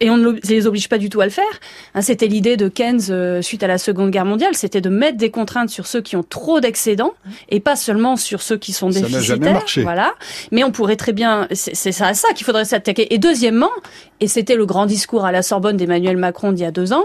Et 0.00 0.10
on 0.10 0.16
ne 0.16 0.32
les 0.48 0.66
oblige 0.66 0.88
pas 0.88 0.98
du 0.98 1.08
tout 1.08 1.20
à 1.20 1.24
le 1.24 1.30
faire. 1.30 1.44
Hein, 1.94 2.02
c'était 2.02 2.26
l'idée 2.26 2.56
de 2.56 2.68
Keynes 2.68 3.00
euh, 3.10 3.42
suite 3.42 3.62
à 3.62 3.66
la 3.66 3.78
Seconde 3.78 4.10
Guerre 4.10 4.24
mondiale, 4.24 4.54
c'était 4.54 4.80
de 4.80 4.88
mettre 4.88 5.16
des 5.16 5.30
contraintes 5.30 5.70
sur 5.70 5.86
ceux 5.86 6.00
qui 6.00 6.16
ont 6.16 6.22
trop 6.22 6.60
d'excédents 6.60 7.12
et 7.48 7.60
pas 7.60 7.76
seulement 7.76 8.16
sur 8.16 8.42
ceux 8.42 8.56
qui 8.56 8.72
sont 8.72 8.88
déficitaires. 8.88 9.38
Ça 9.42 9.52
marché. 9.52 9.82
Voilà. 9.82 10.14
Mais 10.50 10.64
on 10.64 10.70
pourrait 10.70 10.96
très 10.96 11.12
bien, 11.12 11.46
c'est 11.52 12.00
à 12.00 12.14
ça 12.14 12.32
qu'il 12.34 12.44
faudrait 12.44 12.64
s'attaquer. 12.64 13.14
Et 13.14 13.18
deuxièmement, 13.18 13.70
et 14.20 14.28
c'était 14.28 14.56
le 14.56 14.66
grand 14.66 14.86
discours 14.86 15.24
à 15.24 15.32
la 15.32 15.42
Sorbonne 15.42 15.76
d'Emmanuel 15.76 16.16
Macron 16.16 16.52
d'il 16.52 16.62
y 16.62 16.66
a 16.66 16.70
deux 16.70 16.92
ans, 16.92 17.04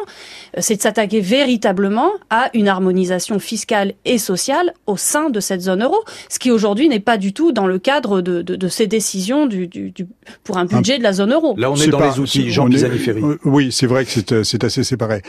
euh, 0.58 0.60
c'est 0.62 0.78
de 0.78 0.82
s'attaquer 0.82 1.20
véritablement 1.20 2.12
à 2.30 2.50
une 2.54 2.68
harmonisation 2.68 3.40
fiscale 3.40 3.94
et 4.06 4.18
sociale 4.18 4.74
au 4.86 4.98
sein 4.98 5.30
de 5.30 5.40
cette 5.40 5.62
zone 5.62 5.84
euro, 5.84 5.98
ce 6.30 6.40
qui 6.40 6.47
aujourd'hui 6.52 6.90
n'est 6.90 7.00
pas 7.00 7.18
du 7.18 7.34
tout 7.34 7.52
dans 7.52 7.68
le 7.68 7.80
cadre 7.80 8.22
de, 8.22 8.42
de, 8.42 8.56
de 8.56 8.68
ces 8.68 8.88
décisions 8.88 9.46
du, 9.46 9.68
du, 9.68 9.92
du, 9.92 10.08
pour 10.44 10.58
un 10.58 10.66
budget 10.66 10.98
de 10.98 11.04
la 11.04 11.14
zone 11.14 11.34
euro. 11.34 11.56
Là, 11.58 11.72
on 11.72 11.76
est, 11.76 11.88
dans 11.88 12.00
les 12.00 12.20
outils, 12.20 12.52
Jean 12.52 12.68
Pisani-Ferry. 12.70 13.22
Euh, 13.24 13.38
oui, 13.46 13.72
c'est 13.72 13.88
vrai 13.88 14.06
que 14.06 14.12
c'est 14.12 14.32
euh, 14.34 14.66
assez 14.66 14.84
séparé. 14.84 15.22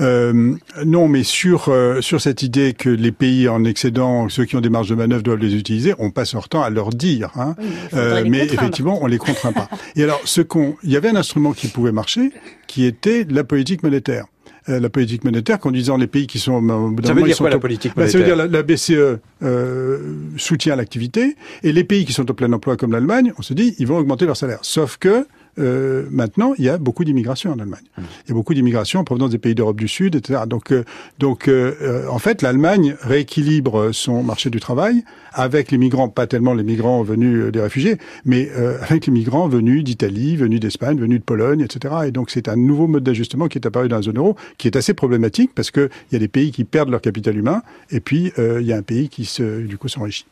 Euh, 0.00 0.54
non, 0.84 1.08
mais 1.08 1.22
sur 1.22 1.72
sur 2.00 2.20
cette 2.20 2.42
idée 2.42 2.74
que 2.74 2.88
les 2.88 3.12
pays 3.12 3.48
en 3.48 3.64
excédent, 3.64 4.28
ceux 4.28 4.44
qui 4.44 4.56
ont 4.56 4.60
des 4.60 4.68
marges 4.68 4.88
de 4.88 4.94
manœuvre 4.94 5.22
doivent 5.22 5.38
les 5.38 5.54
utiliser, 5.54 5.94
on 5.98 6.10
passe 6.10 6.34
leur 6.34 6.48
temps 6.48 6.62
à 6.62 6.70
leur 6.70 6.90
dire. 6.90 7.30
Hein. 7.36 7.54
mais 7.92 8.44
effectivement, 8.44 8.98
on 9.02 9.06
les 9.06 9.18
contraint 9.18 9.52
pas. 9.52 9.68
Et 9.96 10.02
alors, 10.02 10.20
ce 10.24 10.40
qu'on, 10.40 10.76
il 10.82 10.90
y 10.90 10.96
avait 10.96 11.08
un 11.08 11.16
instrument 11.16 11.52
qui 11.52 11.68
pouvait 11.68 11.92
marcher, 11.92 12.30
qui 12.66 12.84
était 12.84 13.26
la 13.28 13.44
politique 13.44 13.82
monétaire. 13.82 14.26
Euh, 14.70 14.80
la 14.80 14.88
politique 14.88 15.24
monétaire 15.24 15.58
qu'en 15.60 15.70
disant 15.70 15.98
les 15.98 16.06
pays 16.06 16.26
qui 16.26 16.38
sont... 16.38 16.66
Ça 17.04 17.12
veut 17.12 17.22
dire 17.22 17.36
quoi 17.36 17.50
la 17.50 17.58
politique 17.58 17.94
monétaire 17.94 18.06
bah, 18.06 18.10
Ça 18.10 18.18
veut 18.18 18.24
dire 18.24 18.34
la, 18.34 18.46
la 18.46 18.62
BCE 18.62 19.18
euh, 19.42 19.98
soutient 20.38 20.74
l'activité 20.74 21.36
et 21.62 21.72
les 21.72 21.84
pays 21.84 22.06
qui 22.06 22.14
sont 22.14 22.30
au 22.30 22.34
plein 22.34 22.50
emploi 22.50 22.78
comme 22.78 22.92
l'Allemagne, 22.92 23.34
on 23.36 23.42
se 23.42 23.52
dit 23.52 23.74
ils 23.78 23.86
vont 23.86 23.98
augmenter 23.98 24.24
leur 24.24 24.38
salaire. 24.38 24.60
Sauf 24.62 24.96
que 24.96 25.26
euh, 25.58 26.06
maintenant, 26.10 26.54
il 26.58 26.64
y 26.64 26.68
a 26.68 26.78
beaucoup 26.78 27.04
d'immigration 27.04 27.52
en 27.52 27.58
Allemagne. 27.58 27.84
Mmh. 27.96 28.02
Il 28.24 28.28
y 28.28 28.32
a 28.32 28.34
beaucoup 28.34 28.54
d'immigration 28.54 29.00
en 29.00 29.04
provenance 29.04 29.30
des 29.30 29.38
pays 29.38 29.54
d'Europe 29.54 29.76
du 29.76 29.88
Sud, 29.88 30.16
etc. 30.16 30.40
Donc, 30.46 30.72
euh, 30.72 30.84
donc 31.18 31.48
euh, 31.48 32.06
en 32.08 32.18
fait, 32.18 32.42
l'Allemagne 32.42 32.96
rééquilibre 33.00 33.92
son 33.92 34.22
marché 34.22 34.50
du 34.50 34.60
travail 34.60 35.04
avec 35.32 35.70
les 35.70 35.78
migrants, 35.78 36.08
pas 36.08 36.26
tellement 36.26 36.54
les 36.54 36.62
migrants 36.62 37.02
venus 37.02 37.52
des 37.52 37.60
réfugiés, 37.60 37.98
mais 38.24 38.48
avec 38.82 39.06
les 39.06 39.12
migrants 39.12 39.48
venus 39.48 39.82
d'Italie, 39.82 40.36
venus 40.36 40.60
d'Espagne, 40.60 40.98
venus 40.98 41.18
de 41.18 41.24
Pologne, 41.24 41.60
etc. 41.60 41.94
Et 42.06 42.10
donc, 42.12 42.30
c'est 42.30 42.48
un 42.48 42.56
nouveau 42.56 42.86
mode 42.86 43.02
d'ajustement 43.02 43.48
qui 43.48 43.58
est 43.58 43.66
apparu 43.66 43.88
dans 43.88 43.96
la 43.96 44.02
zone 44.02 44.18
euro, 44.18 44.36
qui 44.58 44.68
est 44.68 44.76
assez 44.76 44.94
problématique 44.94 45.50
parce 45.52 45.72
qu'il 45.72 45.90
y 46.12 46.16
a 46.16 46.20
des 46.20 46.28
pays 46.28 46.52
qui 46.52 46.62
perdent 46.62 46.90
leur 46.90 47.00
capital 47.00 47.36
humain 47.36 47.62
et 47.90 47.98
puis 47.98 48.32
il 48.38 48.64
y 48.64 48.72
a 48.72 48.76
un 48.76 48.82
pays 48.82 49.08
qui, 49.08 49.24
se, 49.24 49.62
du 49.62 49.76
coup, 49.76 49.88
s'enrichit. 49.88 50.26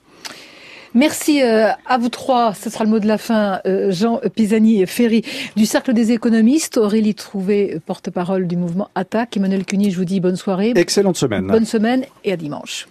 Merci 0.95 1.43
euh, 1.43 1.69
à 1.87 1.99
vous 1.99 2.09
trois. 2.09 2.55
Ce 2.55 2.71
sera 2.71 2.85
le 2.85 2.91
mot 2.91 2.99
de 2.99 3.07
la 3.07 3.19
fin. 3.19 3.61
Euh, 3.67 3.91
Jean 3.91 4.21
Pisani 4.35 4.87
Ferry 4.87 5.23
du 5.57 5.67
Cercle 5.67 5.93
des 5.93 6.13
économistes, 6.13 6.77
Aurélie 6.77 7.15
Trouvé, 7.15 7.79
porte-parole 7.87 8.47
du 8.47 8.57
mouvement 8.57 8.89
Attaque. 8.95 9.37
Emmanuel 9.37 9.65
Cuny, 9.65 9.91
je 9.91 9.97
vous 9.97 10.05
dis 10.05 10.21
bonne 10.21 10.37
soirée. 10.37 10.73
Excellente 10.77 11.17
semaine. 11.17 11.47
Bonne 11.47 11.65
semaine 11.65 12.05
et 12.25 12.33
à 12.33 12.37
dimanche. 12.37 12.81